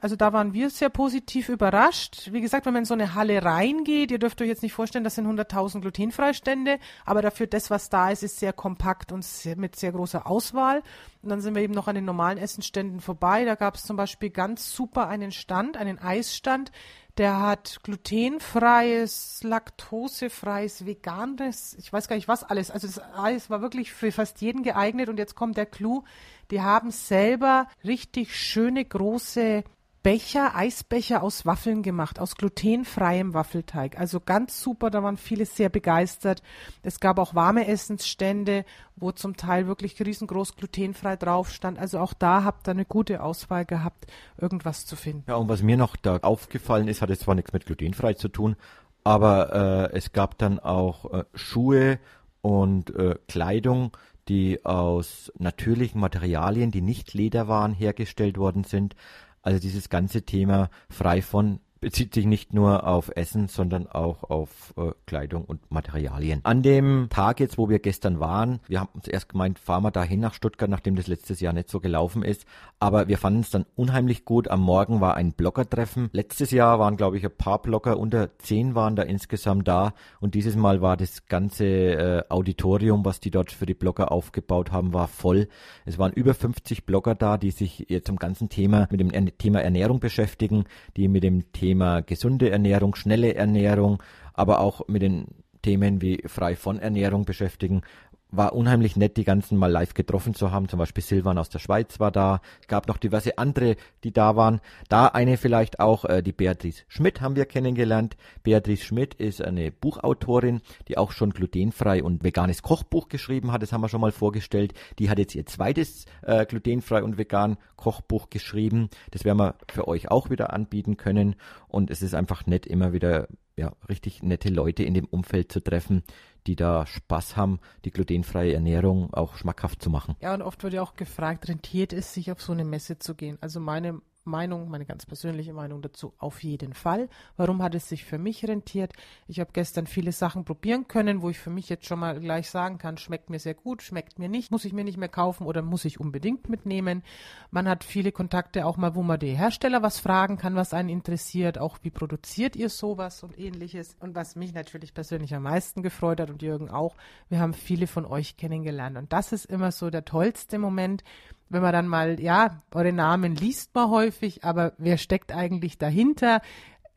Also 0.00 0.16
da 0.16 0.32
waren 0.32 0.52
wir 0.52 0.70
sehr 0.70 0.88
positiv 0.88 1.48
überrascht 1.48 2.30
wie 2.32 2.40
gesagt, 2.40 2.66
wenn 2.66 2.72
man 2.72 2.82
in 2.82 2.86
so 2.86 2.94
eine 2.94 3.14
Halle 3.14 3.44
reingeht, 3.44 4.10
ihr 4.10 4.18
dürft 4.18 4.40
euch 4.40 4.48
jetzt 4.48 4.62
nicht 4.62 4.72
vorstellen, 4.72 5.04
das 5.04 5.14
sind 5.14 5.26
100.000 5.26 5.80
Glutenfreistände, 5.80 6.78
aber 7.04 7.22
dafür 7.22 7.46
das, 7.46 7.70
was 7.70 7.88
da 7.88 8.10
ist, 8.10 8.22
ist 8.22 8.38
sehr 8.38 8.52
kompakt 8.52 9.12
und 9.12 9.24
sehr, 9.24 9.56
mit 9.56 9.76
sehr 9.76 9.92
großer 9.92 10.26
Auswahl. 10.26 10.82
Und 11.22 11.28
dann 11.28 11.40
sind 11.40 11.54
wir 11.54 11.62
eben 11.62 11.74
noch 11.74 11.88
an 11.88 11.94
den 11.94 12.04
normalen 12.04 12.38
Essenständen 12.38 13.00
vorbei. 13.00 13.44
Da 13.44 13.54
gab 13.54 13.74
es 13.74 13.84
zum 13.84 13.96
Beispiel 13.96 14.30
ganz 14.30 14.74
super 14.74 15.08
einen 15.08 15.32
Stand, 15.32 15.76
einen 15.76 15.98
Eisstand, 15.98 16.72
der 17.18 17.40
hat 17.40 17.80
glutenfreies, 17.82 19.40
laktosefreies, 19.42 20.86
veganes, 20.86 21.74
ich 21.78 21.92
weiß 21.92 22.08
gar 22.08 22.16
nicht 22.16 22.28
was 22.28 22.44
alles. 22.44 22.70
Also 22.70 22.86
das 22.86 23.00
Eis 23.14 23.50
war 23.50 23.60
wirklich 23.60 23.92
für 23.92 24.12
fast 24.12 24.40
jeden 24.40 24.62
geeignet. 24.62 25.08
Und 25.08 25.18
jetzt 25.18 25.34
kommt 25.34 25.56
der 25.56 25.66
Clou. 25.66 26.04
Die 26.50 26.62
haben 26.62 26.90
selber 26.90 27.66
richtig 27.84 28.36
schöne 28.36 28.84
große 28.84 29.64
Becher, 30.02 30.56
Eisbecher 30.56 31.22
aus 31.22 31.44
Waffeln 31.44 31.82
gemacht, 31.82 32.18
aus 32.18 32.36
glutenfreiem 32.36 33.34
Waffelteig. 33.34 33.98
Also 33.98 34.18
ganz 34.18 34.62
super, 34.62 34.90
da 34.90 35.02
waren 35.02 35.18
viele 35.18 35.44
sehr 35.44 35.68
begeistert. 35.68 36.42
Es 36.82 37.00
gab 37.00 37.18
auch 37.18 37.34
warme 37.34 37.66
Essensstände, 37.66 38.64
wo 38.96 39.12
zum 39.12 39.36
Teil 39.36 39.66
wirklich 39.66 40.00
riesengroß 40.00 40.56
glutenfrei 40.56 41.16
drauf 41.16 41.50
stand. 41.50 41.78
Also 41.78 41.98
auch 41.98 42.14
da 42.14 42.44
habt 42.44 42.66
ihr 42.66 42.72
eine 42.72 42.86
gute 42.86 43.22
Auswahl 43.22 43.66
gehabt, 43.66 44.06
irgendwas 44.38 44.86
zu 44.86 44.96
finden. 44.96 45.24
Ja, 45.28 45.36
und 45.36 45.50
was 45.50 45.62
mir 45.62 45.76
noch 45.76 45.96
da 45.96 46.16
aufgefallen 46.18 46.88
ist, 46.88 47.02
hat 47.02 47.10
jetzt 47.10 47.22
zwar 47.22 47.34
nichts 47.34 47.52
mit 47.52 47.66
glutenfrei 47.66 48.14
zu 48.14 48.28
tun, 48.28 48.56
aber 49.04 49.90
äh, 49.92 49.96
es 49.96 50.12
gab 50.12 50.38
dann 50.38 50.60
auch 50.60 51.12
äh, 51.12 51.24
Schuhe 51.34 51.98
und 52.40 52.94
äh, 52.94 53.16
Kleidung, 53.28 53.96
die 54.28 54.64
aus 54.64 55.32
natürlichen 55.38 56.00
Materialien, 56.00 56.70
die 56.70 56.82
nicht 56.82 57.12
Leder 57.12 57.48
waren, 57.48 57.74
hergestellt 57.74 58.38
worden 58.38 58.64
sind. 58.64 58.94
Also 59.42 59.58
dieses 59.58 59.88
ganze 59.88 60.22
Thema 60.22 60.70
frei 60.88 61.22
von 61.22 61.60
bezieht 61.80 62.12
sich 62.12 62.26
nicht 62.26 62.52
nur 62.52 62.86
auf 62.86 63.10
Essen, 63.16 63.48
sondern 63.48 63.86
auch 63.86 64.24
auf 64.24 64.74
äh, 64.76 64.90
Kleidung 65.06 65.44
und 65.44 65.70
Materialien. 65.70 66.40
An 66.42 66.62
dem 66.62 67.08
Tag 67.08 67.40
jetzt, 67.40 67.56
wo 67.56 67.70
wir 67.70 67.78
gestern 67.78 68.20
waren, 68.20 68.60
wir 68.68 68.80
haben 68.80 68.90
uns 68.92 69.08
erst 69.08 69.30
gemeint, 69.30 69.58
fahren 69.58 69.82
wir 69.84 69.90
dahin 69.90 70.20
nach 70.20 70.34
Stuttgart, 70.34 70.68
nachdem 70.68 70.96
das 70.96 71.06
letztes 71.06 71.40
Jahr 71.40 71.54
nicht 71.54 71.70
so 71.70 71.80
gelaufen 71.80 72.22
ist, 72.22 72.44
aber 72.78 73.08
wir 73.08 73.16
fanden 73.16 73.40
es 73.40 73.50
dann 73.50 73.64
unheimlich 73.76 74.26
gut. 74.26 74.48
Am 74.48 74.60
Morgen 74.60 75.00
war 75.00 75.14
ein 75.14 75.32
Bloggertreffen. 75.32 76.10
Letztes 76.12 76.50
Jahr 76.50 76.78
waren, 76.78 76.98
glaube 76.98 77.16
ich, 77.16 77.24
ein 77.24 77.36
paar 77.36 77.62
Blogger, 77.62 77.98
unter 77.98 78.36
zehn 78.38 78.74
waren 78.74 78.94
da 78.94 79.02
insgesamt 79.02 79.66
da 79.66 79.94
und 80.20 80.34
dieses 80.34 80.56
Mal 80.56 80.82
war 80.82 80.98
das 80.98 81.26
ganze 81.26 81.64
äh, 81.64 82.22
Auditorium, 82.28 83.06
was 83.06 83.20
die 83.20 83.30
dort 83.30 83.52
für 83.52 83.66
die 83.66 83.74
Blogger 83.74 84.12
aufgebaut 84.12 84.70
haben, 84.70 84.92
war 84.92 85.08
voll. 85.08 85.48
Es 85.86 85.98
waren 85.98 86.12
über 86.12 86.34
50 86.34 86.84
Blogger 86.84 87.14
da, 87.14 87.38
die 87.38 87.52
sich 87.52 87.86
jetzt 87.88 88.06
zum 88.06 88.16
ganzen 88.16 88.50
Thema 88.50 88.86
mit 88.90 89.00
dem 89.00 89.10
Thema 89.38 89.60
Ernährung 89.62 89.98
beschäftigen, 89.98 90.64
die 90.96 91.08
mit 91.08 91.22
dem 91.22 91.50
Thema 91.52 91.69
Thema 91.70 92.02
gesunde 92.02 92.50
Ernährung, 92.50 92.96
schnelle 92.96 93.34
Ernährung, 93.36 94.02
aber 94.34 94.58
auch 94.58 94.88
mit 94.88 95.02
den 95.02 95.26
Themen 95.62 96.02
wie 96.02 96.20
frei 96.26 96.56
von 96.56 96.80
Ernährung 96.80 97.24
beschäftigen. 97.24 97.82
War 98.30 98.54
unheimlich 98.54 98.96
nett, 98.96 99.16
die 99.16 99.24
ganzen 99.24 99.56
mal 99.56 99.70
live 99.70 99.94
getroffen 99.94 100.34
zu 100.34 100.50
haben. 100.50 100.68
Zum 100.68 100.78
Beispiel 100.78 101.02
Silvan 101.02 101.38
aus 101.38 101.48
der 101.48 101.58
Schweiz 101.58 102.00
war 102.00 102.10
da. 102.10 102.40
Gab 102.68 102.88
noch 102.88 102.96
diverse 102.96 103.38
andere, 103.38 103.76
die 104.04 104.12
da 104.12 104.36
waren. 104.36 104.60
Da 104.88 105.06
eine 105.06 105.36
vielleicht 105.36 105.80
auch, 105.80 106.04
äh, 106.04 106.22
die 106.22 106.32
Beatrice 106.32 106.84
Schmidt 106.88 107.20
haben 107.20 107.36
wir 107.36 107.46
kennengelernt. 107.46 108.16
Beatrice 108.42 108.84
Schmidt 108.84 109.14
ist 109.14 109.42
eine 109.42 109.70
Buchautorin, 109.70 110.60
die 110.88 110.98
auch 110.98 111.12
schon 111.12 111.30
glutenfrei 111.30 112.02
und 112.02 112.24
veganes 112.24 112.62
Kochbuch 112.62 113.08
geschrieben 113.08 113.52
hat. 113.52 113.62
Das 113.62 113.72
haben 113.72 113.80
wir 113.80 113.88
schon 113.88 114.00
mal 114.00 114.12
vorgestellt. 114.12 114.74
Die 114.98 115.10
hat 115.10 115.18
jetzt 115.18 115.34
ihr 115.34 115.46
zweites 115.46 116.06
äh, 116.22 116.46
glutenfrei 116.46 117.02
und 117.02 117.18
vegan 117.18 117.56
Kochbuch 117.76 118.30
geschrieben. 118.30 118.90
Das 119.10 119.24
werden 119.24 119.38
wir 119.38 119.54
für 119.70 119.88
euch 119.88 120.10
auch 120.10 120.30
wieder 120.30 120.52
anbieten 120.52 120.96
können. 120.96 121.36
Und 121.68 121.90
es 121.90 122.02
ist 122.02 122.14
einfach 122.14 122.46
nett, 122.46 122.66
immer 122.66 122.92
wieder 122.92 123.28
ja, 123.60 123.74
richtig 123.90 124.22
nette 124.22 124.48
Leute 124.48 124.82
in 124.82 124.94
dem 124.94 125.04
Umfeld 125.04 125.52
zu 125.52 125.60
treffen, 125.60 126.02
die 126.46 126.56
da 126.56 126.86
Spaß 126.86 127.36
haben, 127.36 127.60
die 127.84 127.90
glutenfreie 127.90 128.54
Ernährung 128.54 129.12
auch 129.12 129.36
schmackhaft 129.36 129.82
zu 129.82 129.90
machen. 129.90 130.16
Ja, 130.20 130.32
und 130.32 130.40
oft 130.40 130.62
wird 130.62 130.72
ja 130.72 130.82
auch 130.82 130.94
gefragt, 130.94 131.46
rentiert 131.46 131.92
es 131.92 132.14
sich 132.14 132.32
auf 132.32 132.40
so 132.40 132.52
eine 132.52 132.64
Messe 132.64 132.98
zu 132.98 133.14
gehen? 133.14 133.36
Also 133.42 133.60
meine 133.60 134.00
Meinung, 134.24 134.68
meine 134.68 134.84
ganz 134.84 135.06
persönliche 135.06 135.52
Meinung 135.52 135.80
dazu 135.80 136.12
auf 136.18 136.42
jeden 136.42 136.74
Fall. 136.74 137.08
Warum 137.36 137.62
hat 137.62 137.74
es 137.74 137.88
sich 137.88 138.04
für 138.04 138.18
mich 138.18 138.46
rentiert? 138.46 138.92
Ich 139.26 139.40
habe 139.40 139.50
gestern 139.52 139.86
viele 139.86 140.12
Sachen 140.12 140.44
probieren 140.44 140.88
können, 140.88 141.22
wo 141.22 141.30
ich 141.30 141.38
für 141.38 141.50
mich 141.50 141.68
jetzt 141.68 141.86
schon 141.86 142.00
mal 142.00 142.20
gleich 142.20 142.50
sagen 142.50 142.78
kann, 142.78 142.98
schmeckt 142.98 143.30
mir 143.30 143.38
sehr 143.38 143.54
gut, 143.54 143.82
schmeckt 143.82 144.18
mir 144.18 144.28
nicht, 144.28 144.50
muss 144.50 144.64
ich 144.64 144.72
mir 144.72 144.84
nicht 144.84 144.98
mehr 144.98 145.08
kaufen 145.08 145.46
oder 145.46 145.62
muss 145.62 145.84
ich 145.84 146.00
unbedingt 146.00 146.48
mitnehmen. 146.48 147.02
Man 147.50 147.68
hat 147.68 147.82
viele 147.82 148.12
Kontakte 148.12 148.66
auch 148.66 148.76
mal, 148.76 148.94
wo 148.94 149.02
man 149.02 149.18
die 149.18 149.36
Hersteller 149.36 149.82
was 149.82 149.98
fragen 149.98 150.36
kann, 150.36 150.54
was 150.54 150.74
einen 150.74 150.90
interessiert, 150.90 151.58
auch 151.58 151.78
wie 151.82 151.90
produziert 151.90 152.56
ihr 152.56 152.68
sowas 152.68 153.22
und 153.22 153.38
ähnliches. 153.38 153.96
Und 154.00 154.14
was 154.14 154.36
mich 154.36 154.52
natürlich 154.52 154.92
persönlich 154.92 155.34
am 155.34 155.44
meisten 155.44 155.82
gefreut 155.82 156.20
hat 156.20 156.30
und 156.30 156.42
Jürgen 156.42 156.68
auch, 156.68 156.94
wir 157.28 157.40
haben 157.40 157.54
viele 157.54 157.86
von 157.86 158.04
euch 158.04 158.36
kennengelernt. 158.36 158.98
Und 158.98 159.12
das 159.12 159.32
ist 159.32 159.46
immer 159.46 159.72
so 159.72 159.88
der 159.88 160.04
tollste 160.04 160.58
Moment, 160.58 161.04
wenn 161.50 161.62
man 161.62 161.72
dann 161.72 161.88
mal, 161.88 162.20
ja, 162.20 162.62
eure 162.72 162.92
Namen 162.92 163.34
liest 163.34 163.74
man 163.74 163.90
häufig, 163.90 164.44
aber 164.44 164.72
wer 164.78 164.96
steckt 164.96 165.34
eigentlich 165.34 165.76
dahinter? 165.78 166.40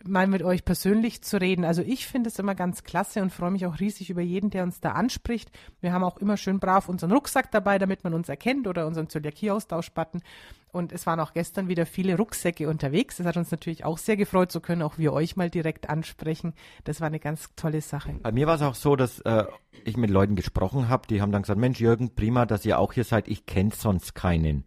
Mal 0.07 0.27
mit 0.27 0.43
euch 0.43 0.65
persönlich 0.65 1.21
zu 1.23 1.39
reden. 1.39 1.65
Also 1.65 1.81
ich 1.81 2.07
finde 2.07 2.29
es 2.29 2.39
immer 2.39 2.55
ganz 2.55 2.83
klasse 2.83 3.21
und 3.21 3.31
freue 3.31 3.51
mich 3.51 3.65
auch 3.65 3.79
riesig 3.79 4.09
über 4.09 4.21
jeden, 4.21 4.49
der 4.49 4.63
uns 4.63 4.79
da 4.79 4.91
anspricht. 4.91 5.51
Wir 5.81 5.93
haben 5.93 6.03
auch 6.03 6.17
immer 6.17 6.37
schön 6.37 6.59
brav 6.59 6.89
unseren 6.89 7.11
Rucksack 7.11 7.51
dabei, 7.51 7.79
damit 7.79 8.03
man 8.03 8.13
uns 8.13 8.29
erkennt 8.29 8.67
oder 8.67 8.87
unseren 8.87 9.09
Zöliakie-Austauschbutton. 9.09 10.21
Und 10.71 10.91
es 10.91 11.05
waren 11.05 11.19
auch 11.19 11.33
gestern 11.33 11.67
wieder 11.67 11.85
viele 11.85 12.17
Rucksäcke 12.17 12.67
unterwegs. 12.67 13.17
Das 13.17 13.27
hat 13.27 13.37
uns 13.37 13.51
natürlich 13.51 13.85
auch 13.85 13.99
sehr 13.99 14.17
gefreut. 14.17 14.51
So 14.51 14.59
können 14.59 14.81
auch 14.81 14.97
wir 14.97 15.13
euch 15.13 15.35
mal 15.35 15.49
direkt 15.49 15.89
ansprechen. 15.89 16.53
Das 16.83 16.99
war 16.99 17.07
eine 17.07 17.19
ganz 17.19 17.49
tolle 17.55 17.81
Sache. 17.81 18.15
Bei 18.23 18.31
mir 18.31 18.47
war 18.47 18.55
es 18.55 18.61
auch 18.63 18.75
so, 18.75 18.95
dass 18.95 19.19
äh, 19.19 19.45
ich 19.85 19.97
mit 19.97 20.09
Leuten 20.09 20.35
gesprochen 20.35 20.89
habe, 20.89 21.07
die 21.07 21.21
haben 21.21 21.31
dann 21.31 21.43
gesagt, 21.43 21.59
Mensch 21.59 21.79
Jürgen, 21.79 22.15
prima, 22.15 22.45
dass 22.45 22.65
ihr 22.65 22.79
auch 22.79 22.93
hier 22.93 23.03
seid. 23.03 23.27
Ich 23.27 23.45
kenne 23.45 23.71
sonst 23.75 24.15
keinen. 24.15 24.65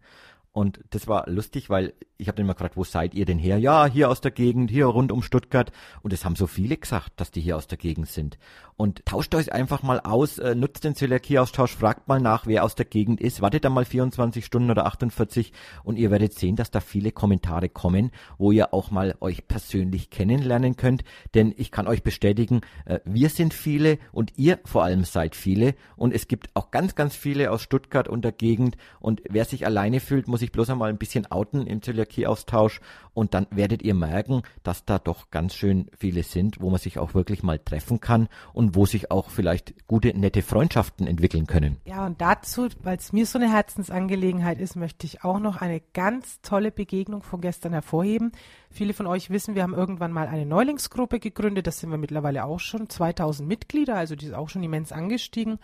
Und 0.53 0.79
das 0.89 1.07
war 1.07 1.29
lustig, 1.29 1.69
weil 1.69 1.93
ich 2.17 2.27
habe 2.27 2.37
dann 2.37 2.45
immer 2.45 2.53
gefragt, 2.53 2.77
wo 2.77 2.83
seid 2.83 3.13
ihr 3.13 3.25
denn 3.25 3.37
her? 3.37 3.59
Ja, 3.59 3.85
hier 3.85 4.09
aus 4.09 4.21
der 4.21 4.31
Gegend, 4.31 4.71
hier 4.71 4.87
rund 4.87 5.11
um 5.11 5.21
Stuttgart. 5.21 5.71
Und 6.01 6.13
es 6.13 6.25
haben 6.25 6.35
so 6.35 6.47
viele 6.47 6.77
gesagt, 6.77 7.13
dass 7.17 7.31
die 7.31 7.41
hier 7.41 7.57
aus 7.57 7.67
der 7.67 7.77
Gegend 7.77 8.07
sind. 8.07 8.37
Und 8.75 9.05
tauscht 9.05 9.33
euch 9.33 9.51
einfach 9.53 9.81
mal 9.81 9.99
aus, 9.99 10.37
äh, 10.37 10.53
nutzt 10.53 10.83
den 10.83 10.95
Zöliakie-Austausch, 10.95 11.75
fragt 11.75 12.07
mal 12.07 12.21
nach, 12.21 12.45
wer 12.45 12.63
aus 12.63 12.75
der 12.75 12.85
Gegend 12.85 13.19
ist, 13.19 13.41
wartet 13.41 13.65
dann 13.65 13.73
mal 13.73 13.85
24 13.85 14.45
Stunden 14.45 14.69
oder 14.69 14.85
48 14.85 15.51
und 15.83 15.97
ihr 15.97 16.11
werdet 16.11 16.33
sehen, 16.35 16.55
dass 16.55 16.69
da 16.69 16.79
viele 16.79 17.11
Kommentare 17.11 17.69
kommen, 17.69 18.11
wo 18.37 18.51
ihr 18.51 18.75
auch 18.75 18.91
mal 18.91 19.15
euch 19.19 19.47
persönlich 19.47 20.11
kennenlernen 20.11 20.75
könnt. 20.75 21.03
Denn 21.33 21.55
ich 21.57 21.71
kann 21.71 21.87
euch 21.87 22.03
bestätigen, 22.03 22.61
äh, 22.85 22.99
wir 23.03 23.29
sind 23.29 23.55
viele 23.55 23.97
und 24.11 24.33
ihr 24.37 24.59
vor 24.63 24.83
allem 24.83 25.05
seid 25.05 25.35
viele. 25.35 25.73
Und 25.95 26.13
es 26.13 26.27
gibt 26.27 26.49
auch 26.53 26.69
ganz, 26.69 26.93
ganz 26.93 27.15
viele 27.15 27.49
aus 27.51 27.63
Stuttgart 27.63 28.07
und 28.07 28.23
der 28.23 28.31
Gegend. 28.31 28.77
Und 28.99 29.23
wer 29.27 29.45
sich 29.45 29.65
alleine 29.65 29.99
fühlt, 29.99 30.27
muss 30.27 30.43
ich 30.43 30.51
bloß 30.51 30.69
einmal 30.69 30.89
ein 30.89 30.99
bisschen 30.99 31.31
outen 31.31 31.65
im 31.65 31.81
Zöliakie-Austausch. 32.07 32.81
Und 33.13 33.33
dann 33.33 33.47
werdet 33.49 33.81
ihr 33.81 33.95
merken, 33.95 34.43
dass 34.61 34.85
da 34.85 34.99
doch 34.99 35.31
ganz 35.31 35.55
schön 35.55 35.89
viele 35.97 36.21
sind, 36.21 36.61
wo 36.61 36.69
man 36.69 36.79
sich 36.79 36.99
auch 36.99 37.15
wirklich 37.15 37.41
mal 37.41 37.57
treffen 37.57 37.99
kann 37.99 38.27
und 38.53 38.75
wo 38.75 38.85
sich 38.85 39.09
auch 39.09 39.31
vielleicht 39.31 39.87
gute, 39.87 40.15
nette 40.15 40.43
Freundschaften 40.43 41.07
entwickeln 41.07 41.47
können. 41.47 41.77
Ja, 41.85 42.05
und 42.05 42.21
dazu, 42.21 42.67
weil 42.83 42.97
es 42.97 43.13
mir 43.13 43.25
so 43.25 43.39
eine 43.39 43.51
Herzensangelegenheit 43.51 44.59
ist, 44.59 44.75
möchte 44.75 45.07
ich 45.07 45.23
auch 45.23 45.39
noch 45.39 45.57
eine 45.57 45.81
ganz 45.93 46.41
tolle 46.41 46.71
Begegnung 46.71 47.23
von 47.23 47.41
gestern 47.41 47.73
hervorheben. 47.73 48.33
Viele 48.69 48.93
von 48.93 49.07
euch 49.07 49.31
wissen, 49.31 49.55
wir 49.55 49.63
haben 49.63 49.73
irgendwann 49.73 50.11
mal 50.11 50.27
eine 50.27 50.45
Neulingsgruppe 50.45 51.19
gegründet. 51.19 51.65
Das 51.65 51.79
sind 51.79 51.89
wir 51.89 51.97
mittlerweile 51.97 52.45
auch 52.45 52.59
schon 52.59 52.87
2000 52.87 53.49
Mitglieder, 53.49 53.95
also 53.95 54.15
die 54.15 54.27
ist 54.27 54.35
auch 54.35 54.49
schon 54.49 54.61
immens 54.61 54.91
angestiegen. 54.91 55.57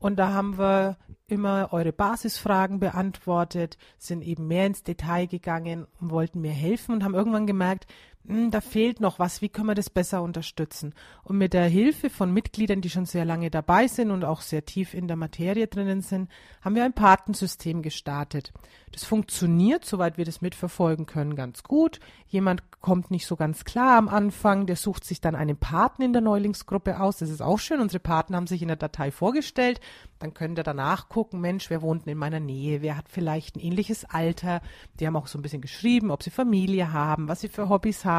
Und 0.00 0.18
da 0.18 0.32
haben 0.32 0.58
wir 0.58 0.96
immer 1.28 1.68
eure 1.72 1.92
Basisfragen 1.92 2.80
beantwortet, 2.80 3.76
sind 3.98 4.22
eben 4.22 4.48
mehr 4.48 4.66
ins 4.66 4.82
Detail 4.82 5.26
gegangen 5.26 5.86
und 6.00 6.10
wollten 6.10 6.40
mir 6.40 6.50
helfen 6.50 6.94
und 6.94 7.04
haben 7.04 7.14
irgendwann 7.14 7.46
gemerkt, 7.46 7.86
da 8.24 8.60
fehlt 8.60 9.00
noch 9.00 9.18
was, 9.18 9.42
wie 9.42 9.48
können 9.48 9.68
wir 9.68 9.74
das 9.74 9.90
besser 9.90 10.22
unterstützen? 10.22 10.94
Und 11.22 11.38
mit 11.38 11.52
der 11.52 11.66
Hilfe 11.66 12.10
von 12.10 12.32
Mitgliedern, 12.32 12.80
die 12.80 12.90
schon 12.90 13.06
sehr 13.06 13.24
lange 13.24 13.50
dabei 13.50 13.88
sind 13.88 14.10
und 14.10 14.24
auch 14.24 14.42
sehr 14.42 14.64
tief 14.64 14.94
in 14.94 15.08
der 15.08 15.16
Materie 15.16 15.66
drinnen 15.66 16.02
sind, 16.02 16.28
haben 16.60 16.74
wir 16.74 16.84
ein 16.84 16.92
Patensystem 16.92 17.82
gestartet. 17.82 18.52
Das 18.92 19.04
funktioniert, 19.04 19.84
soweit 19.84 20.18
wir 20.18 20.24
das 20.24 20.40
mitverfolgen 20.40 21.06
können, 21.06 21.36
ganz 21.36 21.62
gut. 21.62 22.00
Jemand 22.26 22.70
kommt 22.80 23.10
nicht 23.10 23.26
so 23.26 23.36
ganz 23.36 23.64
klar 23.64 23.96
am 23.96 24.08
Anfang, 24.08 24.66
der 24.66 24.76
sucht 24.76 25.04
sich 25.04 25.20
dann 25.20 25.36
einen 25.36 25.56
Paten 25.56 26.02
in 26.02 26.12
der 26.12 26.22
Neulingsgruppe 26.22 27.00
aus. 27.00 27.18
Das 27.18 27.30
ist 27.30 27.40
auch 27.40 27.58
schön. 27.58 27.80
Unsere 27.80 28.00
Paten 28.00 28.34
haben 28.34 28.48
sich 28.48 28.62
in 28.62 28.68
der 28.68 28.76
Datei 28.76 29.10
vorgestellt. 29.10 29.80
Dann 30.18 30.34
könnt 30.34 30.58
ihr 30.58 30.64
danach 30.64 31.08
gucken, 31.08 31.40
Mensch, 31.40 31.70
wer 31.70 31.82
wohnt 31.82 32.06
in 32.06 32.18
meiner 32.18 32.40
Nähe? 32.40 32.82
Wer 32.82 32.96
hat 32.96 33.08
vielleicht 33.08 33.56
ein 33.56 33.60
ähnliches 33.60 34.04
Alter? 34.04 34.60
Die 34.98 35.06
haben 35.06 35.16
auch 35.16 35.28
so 35.28 35.38
ein 35.38 35.42
bisschen 35.42 35.62
geschrieben, 35.62 36.10
ob 36.10 36.22
sie 36.22 36.30
Familie 36.30 36.92
haben, 36.92 37.28
was 37.28 37.40
sie 37.40 37.48
für 37.48 37.68
Hobbys 37.68 38.04
haben. 38.04 38.09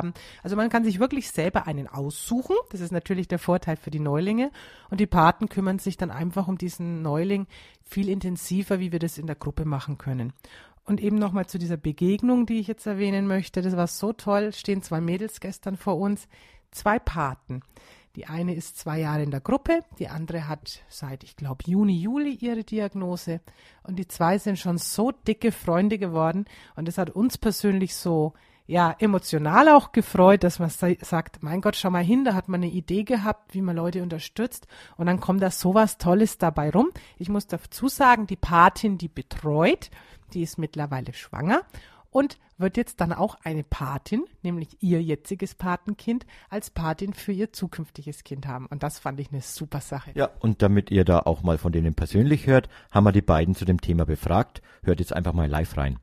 Also 0.44 0.56
man 0.56 0.70
kann 0.70 0.84
sich 0.84 1.00
wirklich 1.00 1.32
selber 1.32 1.68
einen 1.68 1.88
aussuchen. 1.88 2.56
Das 2.70 2.82
ist 2.82 2.92
natürlich 2.92 3.28
der 3.28 3.40
Vorteil 3.40 3.76
für 3.76 3.92
die 3.92 4.00
Neulinge. 4.00 4.52
Und 4.90 5.00
die 5.00 5.08
Paten 5.08 5.50
kümmern 5.50 5.80
sich 5.80 5.98
dann 5.98 6.12
einfach 6.12 6.48
um 6.48 6.58
diesen 6.58 7.02
Neuling 7.02 7.48
viel 7.84 8.10
intensiver, 8.10 8.80
wie 8.80 8.92
wir 8.92 9.00
das 9.00 9.18
in 9.18 9.28
der 9.28 9.36
Gruppe 9.36 9.66
machen 9.66 9.98
können. 9.98 10.34
Und 10.84 11.00
eben 11.00 11.18
nochmal 11.18 11.46
zu 11.46 11.60
dieser 11.60 11.78
Begegnung, 11.78 12.46
die 12.46 12.60
ich 12.60 12.68
jetzt 12.68 12.86
erwähnen 12.88 13.28
möchte. 13.28 13.62
Das 13.62 13.78
war 13.78 13.88
so 13.88 14.14
toll. 14.14 14.52
Stehen 14.54 14.82
zwei 14.82 15.02
Mädels 15.02 15.40
gestern 15.40 15.78
vor 15.78 15.98
uns. 15.98 16.28
Zwei 16.72 17.00
Paten. 17.00 17.62
Die 18.16 18.26
eine 18.28 18.54
ist 18.56 18.78
zwei 18.78 19.00
Jahre 19.00 19.24
in 19.24 19.32
der 19.32 19.40
Gruppe, 19.40 19.86
die 19.98 20.10
andere 20.10 20.48
hat 20.50 20.84
seit, 20.90 21.24
ich 21.24 21.38
glaube, 21.38 21.64
Juni, 21.66 21.98
Juli 21.98 22.34
ihre 22.34 22.66
Diagnose. 22.66 23.40
Und 23.84 23.98
die 24.00 24.08
zwei 24.08 24.38
sind 24.38 24.60
schon 24.60 24.78
so 24.78 25.12
dicke 25.12 25.54
Freunde 25.54 25.98
geworden. 25.98 26.46
Und 26.76 26.90
das 26.90 26.98
hat 26.98 27.10
uns 27.10 27.38
persönlich 27.38 27.96
so 27.96 28.34
ja, 28.68 28.96
emotional 29.00 29.70
auch 29.70 29.92
gefreut, 29.92 30.44
dass 30.44 30.60
man 30.60 30.70
sagt, 30.70 31.44
mein 31.44 31.62
Gott, 31.62 31.76
schau 31.76 31.90
mal 31.90 32.04
hin, 32.04 32.24
da 32.24 32.34
hat 32.34 32.48
man 32.48 32.62
eine 32.62 32.72
Idee 32.72 33.04
gehabt, 33.04 33.54
wie 33.54 33.62
man 33.62 33.76
Leute 33.76 34.02
unterstützt 34.02 34.68
und 34.98 35.08
dann 35.08 35.20
kommt 35.20 35.42
da 35.42 35.52
sowas 35.52 35.98
Tolles 35.98 36.38
dabei 36.38 36.70
rum. 36.70 36.90
Ich 37.18 37.30
muss 37.30 37.48
dazu 37.48 37.88
sagen, 37.88 38.28
die 38.28 38.36
Patin, 38.36 38.98
die 38.98 39.10
betreut, 39.10 39.90
die 40.34 40.42
ist 40.42 40.58
mittlerweile 40.58 41.14
schwanger 41.14 41.62
und 42.12 42.38
wird 42.58 42.78
jetzt 42.78 43.02
dann 43.02 43.12
auch 43.12 43.38
eine 43.44 43.64
Patin, 43.64 44.26
nämlich 44.44 44.78
ihr 44.82 45.02
jetziges 45.02 45.56
Patenkind, 45.56 46.26
als 46.50 46.70
Patin 46.70 47.14
für 47.14 47.32
ihr 47.32 47.52
zukünftiges 47.52 48.24
Kind 48.24 48.48
haben. 48.48 48.68
Und 48.68 48.84
das 48.84 49.00
fand 49.00 49.20
ich 49.20 49.32
eine 49.32 49.42
super 49.42 49.82
Sache. 49.82 50.12
Ja, 50.14 50.30
und 50.40 50.62
damit 50.62 50.92
ihr 50.92 51.04
da 51.04 51.20
auch 51.20 51.42
mal 51.42 51.58
von 51.58 51.72
denen 51.72 51.96
persönlich 51.96 52.46
hört, 52.48 52.70
haben 52.92 53.06
wir 53.06 53.12
die 53.12 53.22
beiden 53.22 53.56
zu 53.56 53.66
dem 53.66 53.82
Thema 53.82 54.06
befragt. 54.06 54.62
Hört 54.84 55.00
jetzt 55.00 55.14
einfach 55.14 55.34
mal 55.34 55.50
live 55.50 55.76
rein. 55.76 56.00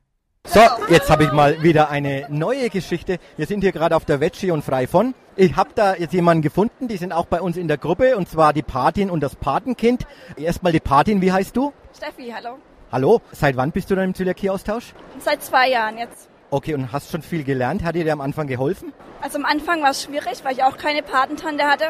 So, 0.51 0.61
jetzt 0.89 1.11
habe 1.11 1.25
ich 1.25 1.31
mal 1.31 1.61
wieder 1.61 1.91
eine 1.91 2.25
neue 2.27 2.71
Geschichte. 2.71 3.19
Wir 3.37 3.45
sind 3.45 3.61
hier 3.61 3.71
gerade 3.71 3.95
auf 3.95 4.05
der 4.05 4.19
Veggie 4.19 4.49
und 4.49 4.63
frei 4.63 4.87
von. 4.87 5.13
Ich 5.35 5.55
habe 5.55 5.69
da 5.75 5.93
jetzt 5.93 6.11
jemanden 6.11 6.41
gefunden, 6.41 6.87
die 6.87 6.97
sind 6.97 7.13
auch 7.13 7.27
bei 7.27 7.39
uns 7.39 7.55
in 7.55 7.67
der 7.67 7.77
Gruppe, 7.77 8.17
und 8.17 8.27
zwar 8.27 8.51
die 8.51 8.63
Patin 8.63 9.11
und 9.11 9.21
das 9.21 9.35
Patenkind. 9.35 10.07
Erstmal 10.37 10.71
die 10.71 10.79
Patin, 10.79 11.21
wie 11.21 11.31
heißt 11.31 11.55
du? 11.55 11.71
Steffi, 11.95 12.33
hallo. 12.35 12.57
Hallo, 12.91 13.21
seit 13.31 13.57
wann 13.57 13.71
bist 13.71 13.91
du 13.91 13.95
dann 13.95 14.05
im 14.05 14.15
Zöliakie-Austausch? 14.15 14.95
Seit 15.19 15.43
zwei 15.43 15.69
Jahren 15.69 15.99
jetzt. 15.99 16.27
Okay, 16.49 16.73
und 16.73 16.91
hast 16.91 17.11
schon 17.11 17.21
viel 17.21 17.43
gelernt? 17.43 17.83
Hat 17.83 17.93
dir 17.93 18.03
der 18.03 18.13
am 18.13 18.21
Anfang 18.21 18.47
geholfen? 18.47 18.91
Also 19.21 19.37
am 19.37 19.45
Anfang 19.45 19.83
war 19.83 19.91
es 19.91 20.01
schwierig, 20.01 20.43
weil 20.43 20.53
ich 20.53 20.63
auch 20.63 20.77
keine 20.77 21.03
Patentante 21.03 21.65
hatte. 21.65 21.89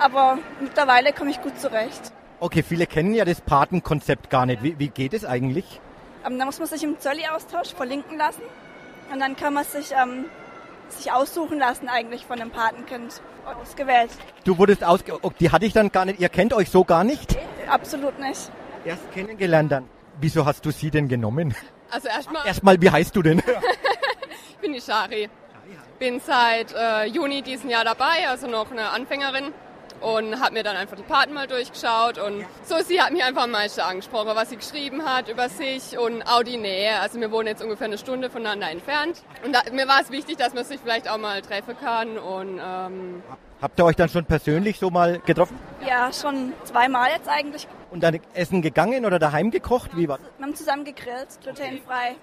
Aber 0.00 0.38
mittlerweile 0.58 1.12
komme 1.12 1.32
ich 1.32 1.42
gut 1.42 1.60
zurecht. 1.60 2.12
Okay, 2.40 2.62
viele 2.62 2.86
kennen 2.86 3.12
ja 3.12 3.26
das 3.26 3.42
Patenkonzept 3.42 4.30
gar 4.30 4.46
nicht. 4.46 4.62
Wie, 4.62 4.78
wie 4.78 4.88
geht 4.88 5.12
es 5.12 5.26
eigentlich? 5.26 5.80
Ähm, 6.26 6.38
da 6.38 6.44
muss 6.44 6.58
man 6.58 6.68
sich 6.68 6.82
im 6.82 6.98
Zölli-Austausch 6.98 7.74
verlinken 7.74 8.16
lassen 8.16 8.42
und 9.12 9.20
dann 9.20 9.36
kann 9.36 9.54
man 9.54 9.64
sich, 9.64 9.92
ähm, 9.92 10.26
sich 10.88 11.12
aussuchen 11.12 11.58
lassen 11.58 11.88
eigentlich 11.88 12.24
von 12.24 12.40
einem 12.40 12.50
Patenkind 12.50 13.20
und 13.46 13.62
ist 13.62 13.76
gewählt. 13.76 14.10
Du 14.44 14.56
wurdest 14.56 14.82
ausge... 14.84 15.18
Oh, 15.22 15.30
die 15.38 15.50
hatte 15.50 15.66
ich 15.66 15.72
dann 15.72 15.90
gar 15.92 16.04
nicht... 16.04 16.20
Ihr 16.20 16.28
kennt 16.28 16.52
euch 16.54 16.70
so 16.70 16.84
gar 16.84 17.04
nicht? 17.04 17.36
Absolut 17.68 18.18
nicht. 18.18 18.50
Erst 18.84 19.12
kennengelernt 19.12 19.72
dann. 19.72 19.88
Wieso 20.20 20.46
hast 20.46 20.64
du 20.64 20.70
sie 20.70 20.90
denn 20.90 21.08
genommen? 21.08 21.54
Also 21.90 22.08
erstmal... 22.08 22.46
Erstmal, 22.46 22.80
wie 22.80 22.90
heißt 22.90 23.14
du 23.14 23.22
denn? 23.22 23.38
ich 24.50 24.56
bin 24.56 24.72
die 24.72 24.80
Shari. 24.80 25.28
Bin 25.98 26.20
seit 26.20 26.72
äh, 26.72 27.04
Juni 27.06 27.42
diesen 27.42 27.70
Jahr 27.70 27.84
dabei, 27.84 28.28
also 28.28 28.46
noch 28.46 28.70
eine 28.70 28.90
Anfängerin. 28.90 29.52
Und 30.00 30.40
habe 30.40 30.54
mir 30.54 30.62
dann 30.62 30.76
einfach 30.76 30.96
die 30.96 31.02
Paten 31.02 31.32
mal 31.32 31.46
durchgeschaut 31.46 32.18
und 32.18 32.44
so 32.64 32.76
sie 32.84 33.00
hat 33.00 33.12
mich 33.12 33.22
einfach 33.22 33.44
am 33.44 33.50
meisten 33.50 33.80
angesprochen, 33.80 34.30
was 34.34 34.50
sie 34.50 34.56
geschrieben 34.56 35.04
hat 35.04 35.28
über 35.28 35.48
sich 35.48 35.98
und 35.98 36.22
auch 36.22 36.42
die 36.42 36.56
Nähe. 36.56 36.98
Also 37.00 37.20
wir 37.20 37.30
wohnen 37.30 37.48
jetzt 37.48 37.62
ungefähr 37.62 37.86
eine 37.86 37.98
Stunde 37.98 38.30
voneinander 38.30 38.70
entfernt 38.70 39.22
und 39.44 39.52
da, 39.54 39.60
mir 39.72 39.88
war 39.88 40.00
es 40.00 40.10
wichtig, 40.10 40.36
dass 40.36 40.54
man 40.54 40.64
sich 40.64 40.80
vielleicht 40.80 41.08
auch 41.08 41.18
mal 41.18 41.40
treffen 41.42 41.76
kann 41.78 42.18
und 42.18 42.60
ähm, 42.64 43.22
Habt 43.62 43.78
ihr 43.78 43.84
euch 43.86 43.96
dann 43.96 44.10
schon 44.10 44.26
persönlich 44.26 44.78
so 44.78 44.90
mal 44.90 45.20
getroffen? 45.20 45.58
Ja, 45.86 46.12
schon 46.12 46.52
zweimal 46.64 47.08
jetzt 47.10 47.28
eigentlich. 47.28 47.66
Und 47.94 48.02
dann 48.02 48.18
essen 48.34 48.60
gegangen 48.60 49.06
oder 49.06 49.20
daheim 49.20 49.52
gekocht? 49.52 49.96
Wie 49.96 50.08
war 50.08 50.18
Wir 50.18 50.46
haben 50.46 50.56
zusammen 50.56 50.84
gegrillt, 50.84 51.28
glutenfrei. 51.40 52.16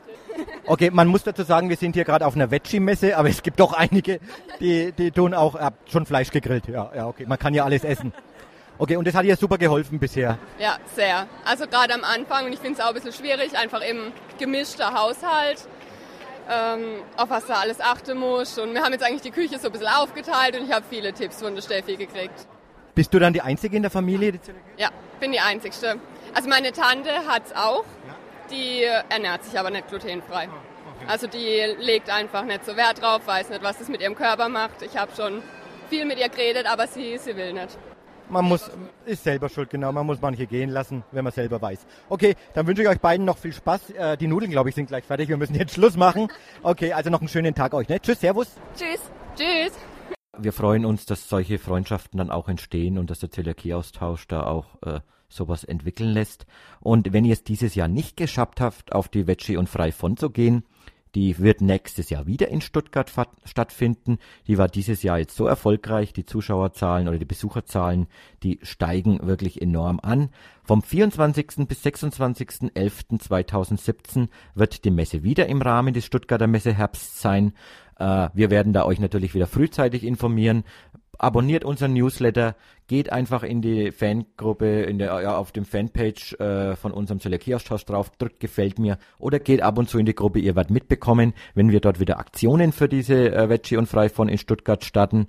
Okay, 0.65 0.91
man 0.91 1.07
muss 1.07 1.23
dazu 1.23 1.43
sagen, 1.43 1.69
wir 1.69 1.77
sind 1.77 1.95
hier 1.95 2.03
gerade 2.03 2.25
auf 2.25 2.35
einer 2.35 2.51
Veggie-Messe, 2.51 3.15
aber 3.15 3.29
es 3.29 3.41
gibt 3.41 3.57
doch 3.61 3.71
einige, 3.71 4.19
die, 4.59 4.91
die 4.91 5.11
tun 5.11 5.33
auch 5.33 5.55
äh, 5.55 5.71
schon 5.89 6.05
Fleisch 6.05 6.29
gegrillt. 6.29 6.67
Ja, 6.67 6.91
ja, 6.93 7.07
okay, 7.07 7.25
man 7.25 7.39
kann 7.39 7.53
ja 7.53 7.63
alles 7.63 7.85
essen. 7.85 8.11
Okay, 8.79 8.97
und 8.97 9.07
das 9.07 9.15
hat 9.15 9.23
dir 9.23 9.37
super 9.37 9.57
geholfen 9.57 9.97
bisher. 9.97 10.37
ja, 10.59 10.75
sehr. 10.93 11.25
Also 11.45 11.65
gerade 11.67 11.93
am 11.93 12.03
Anfang 12.03 12.47
und 12.47 12.51
ich 12.51 12.59
finde 12.59 12.77
es 12.77 12.83
auch 12.83 12.89
ein 12.89 12.95
bisschen 12.95 13.13
schwierig, 13.13 13.57
einfach 13.57 13.79
im 13.79 14.11
gemischter 14.39 14.93
Haushalt, 14.93 15.69
ähm, 16.49 17.01
auf 17.15 17.29
was 17.29 17.45
da 17.45 17.61
alles 17.61 17.79
achten 17.79 18.17
muss. 18.17 18.57
Und 18.57 18.73
wir 18.73 18.83
haben 18.83 18.91
jetzt 18.91 19.05
eigentlich 19.05 19.21
die 19.21 19.31
Küche 19.31 19.57
so 19.57 19.67
ein 19.67 19.71
bisschen 19.71 19.87
aufgeteilt 19.87 20.59
und 20.59 20.65
ich 20.65 20.73
habe 20.73 20.83
viele 20.89 21.13
Tipps 21.13 21.41
von 21.41 21.55
der 21.55 21.61
Steffi 21.61 21.95
gekriegt. 21.95 22.45
Bist 22.95 23.13
du 23.13 23.19
dann 23.19 23.33
die 23.33 23.41
Einzige 23.41 23.75
in 23.75 23.83
der 23.83 23.91
Familie? 23.91 24.33
die 24.33 24.41
Zöliakie 24.41 24.69
Ja, 24.77 24.89
bin 25.19 25.31
die 25.31 25.39
Einzigste. 25.39 25.97
Also 26.33 26.49
meine 26.49 26.71
Tante 26.71 27.09
hat's 27.27 27.53
auch, 27.53 27.83
die 28.51 28.83
ernährt 29.09 29.43
sich 29.43 29.57
aber 29.59 29.69
nicht 29.69 29.87
glutenfrei. 29.87 30.49
Also 31.07 31.27
die 31.27 31.61
legt 31.79 32.09
einfach 32.09 32.43
nicht 32.45 32.65
so 32.65 32.75
Wert 32.77 33.01
drauf, 33.01 33.25
weiß 33.25 33.49
nicht, 33.49 33.63
was 33.63 33.77
das 33.79 33.89
mit 33.89 34.01
ihrem 34.01 34.15
Körper 34.15 34.49
macht. 34.49 34.81
Ich 34.81 34.97
habe 34.97 35.11
schon 35.15 35.41
viel 35.89 36.05
mit 36.05 36.19
ihr 36.19 36.29
geredet, 36.29 36.65
aber 36.67 36.87
sie, 36.87 37.17
sie 37.17 37.35
will 37.35 37.53
nicht. 37.53 37.77
Man 38.29 38.45
muss, 38.45 38.71
ist 39.05 39.25
selber 39.25 39.49
schuld, 39.49 39.69
genau. 39.69 39.91
Man 39.91 40.05
muss 40.05 40.21
manche 40.21 40.45
gehen 40.47 40.69
lassen, 40.69 41.03
wenn 41.11 41.23
man 41.25 41.33
selber 41.33 41.61
weiß. 41.61 41.85
Okay, 42.07 42.35
dann 42.53 42.65
wünsche 42.65 42.81
ich 42.81 42.87
euch 42.87 42.99
beiden 43.01 43.25
noch 43.25 43.37
viel 43.37 43.51
Spaß. 43.51 43.89
Äh, 43.89 44.15
die 44.15 44.27
Nudeln, 44.27 44.51
glaube 44.51 44.69
ich, 44.69 44.75
sind 44.75 44.87
gleich 44.87 45.03
fertig. 45.03 45.27
Wir 45.27 45.35
müssen 45.35 45.55
jetzt 45.55 45.73
Schluss 45.73 45.97
machen. 45.97 46.29
Okay, 46.63 46.93
also 46.93 47.09
noch 47.09 47.19
einen 47.19 47.27
schönen 47.27 47.53
Tag 47.53 47.73
euch. 47.73 47.89
Ne? 47.89 47.99
Tschüss, 47.99 48.21
Servus. 48.21 48.47
Tschüss. 48.77 49.01
Tschüss! 49.35 49.73
Wir 50.37 50.53
freuen 50.53 50.85
uns, 50.85 51.05
dass 51.05 51.27
solche 51.27 51.59
Freundschaften 51.59 52.17
dann 52.17 52.31
auch 52.31 52.47
entstehen 52.47 52.97
und 52.97 53.09
dass 53.09 53.19
der 53.19 53.31
Zöliakie-Austausch 53.31 54.27
da 54.27 54.43
auch 54.43 54.81
äh, 54.83 55.01
sowas 55.27 55.63
entwickeln 55.63 56.09
lässt. 56.09 56.45
Und 56.79 57.11
wenn 57.11 57.25
ihr 57.25 57.33
es 57.33 57.43
dieses 57.43 57.75
Jahr 57.75 57.89
nicht 57.89 58.15
geschafft 58.15 58.61
habt, 58.61 58.93
auf 58.93 59.09
die 59.09 59.27
Veggie 59.27 59.57
und 59.57 59.67
Frei 59.67 59.91
von 59.91 60.15
zu 60.15 60.29
gehen, 60.29 60.63
die 61.15 61.39
wird 61.39 61.61
nächstes 61.61 62.09
Jahr 62.09 62.27
wieder 62.27 62.47
in 62.47 62.61
Stuttgart 62.61 63.11
stattfinden. 63.43 64.17
Die 64.47 64.57
war 64.57 64.67
dieses 64.67 65.03
Jahr 65.03 65.19
jetzt 65.19 65.35
so 65.35 65.45
erfolgreich, 65.45 66.13
die 66.13 66.25
Zuschauerzahlen 66.25 67.07
oder 67.07 67.17
die 67.17 67.25
Besucherzahlen, 67.25 68.07
die 68.43 68.59
steigen 68.61 69.25
wirklich 69.25 69.61
enorm 69.61 69.99
an. 70.01 70.29
Vom 70.63 70.81
24. 70.81 71.67
bis 71.67 71.85
26.11.2017 71.85 74.29
wird 74.55 74.85
die 74.85 74.91
Messe 74.91 75.23
wieder 75.23 75.47
im 75.47 75.61
Rahmen 75.61 75.93
des 75.93 76.05
Stuttgarter 76.05 76.47
Messeherbsts 76.47 77.21
sein. 77.21 77.53
Äh, 78.01 78.29
wir 78.33 78.49
werden 78.49 78.73
da 78.73 78.85
euch 78.85 78.99
natürlich 78.99 79.35
wieder 79.35 79.47
frühzeitig 79.47 80.03
informieren. 80.03 80.63
Abonniert 81.17 81.65
unseren 81.65 81.93
Newsletter, 81.93 82.55
geht 82.87 83.11
einfach 83.11 83.43
in 83.43 83.61
die 83.61 83.91
Fangruppe, 83.91 84.81
in 84.83 84.97
der, 84.97 85.21
ja, 85.21 85.37
auf 85.37 85.51
dem 85.51 85.65
Fanpage 85.65 86.33
äh, 86.39 86.75
von 86.75 86.91
unserem 86.91 87.19
Zöliakie-Austausch 87.19 87.85
drauf, 87.85 88.09
drückt 88.17 88.39
gefällt 88.39 88.79
mir 88.79 88.97
oder 89.19 89.39
geht 89.39 89.61
ab 89.61 89.77
und 89.77 89.89
zu 89.89 89.99
in 89.99 90.05
die 90.05 90.15
Gruppe, 90.15 90.39
ihr 90.39 90.55
werdet 90.55 90.71
mitbekommen, 90.71 91.33
wenn 91.53 91.71
wir 91.71 91.79
dort 91.79 91.99
wieder 91.99 92.19
Aktionen 92.19 92.71
für 92.71 92.89
diese 92.89 93.33
äh, 93.33 93.49
Veggie 93.49 93.77
und 93.77 93.87
Freifon 93.87 94.29
in 94.29 94.37
Stuttgart 94.37 94.83
starten. 94.83 95.27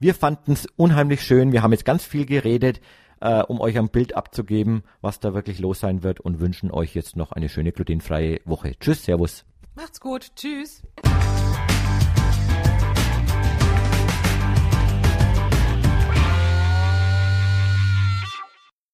Wir 0.00 0.14
fanden 0.14 0.52
es 0.52 0.66
unheimlich 0.76 1.22
schön, 1.22 1.52
wir 1.52 1.62
haben 1.62 1.72
jetzt 1.72 1.84
ganz 1.84 2.04
viel 2.04 2.26
geredet, 2.26 2.80
äh, 3.20 3.42
um 3.42 3.60
euch 3.60 3.78
ein 3.78 3.88
Bild 3.88 4.16
abzugeben, 4.16 4.82
was 5.00 5.20
da 5.20 5.34
wirklich 5.34 5.58
los 5.58 5.80
sein 5.80 6.02
wird 6.02 6.20
und 6.20 6.40
wünschen 6.40 6.70
euch 6.70 6.94
jetzt 6.94 7.16
noch 7.16 7.32
eine 7.32 7.48
schöne 7.48 7.72
glutenfreie 7.72 8.40
Woche. 8.44 8.72
Tschüss, 8.78 9.04
Servus. 9.04 9.44
Macht's 9.74 10.00
gut. 10.00 10.34
Tschüss. 10.34 10.82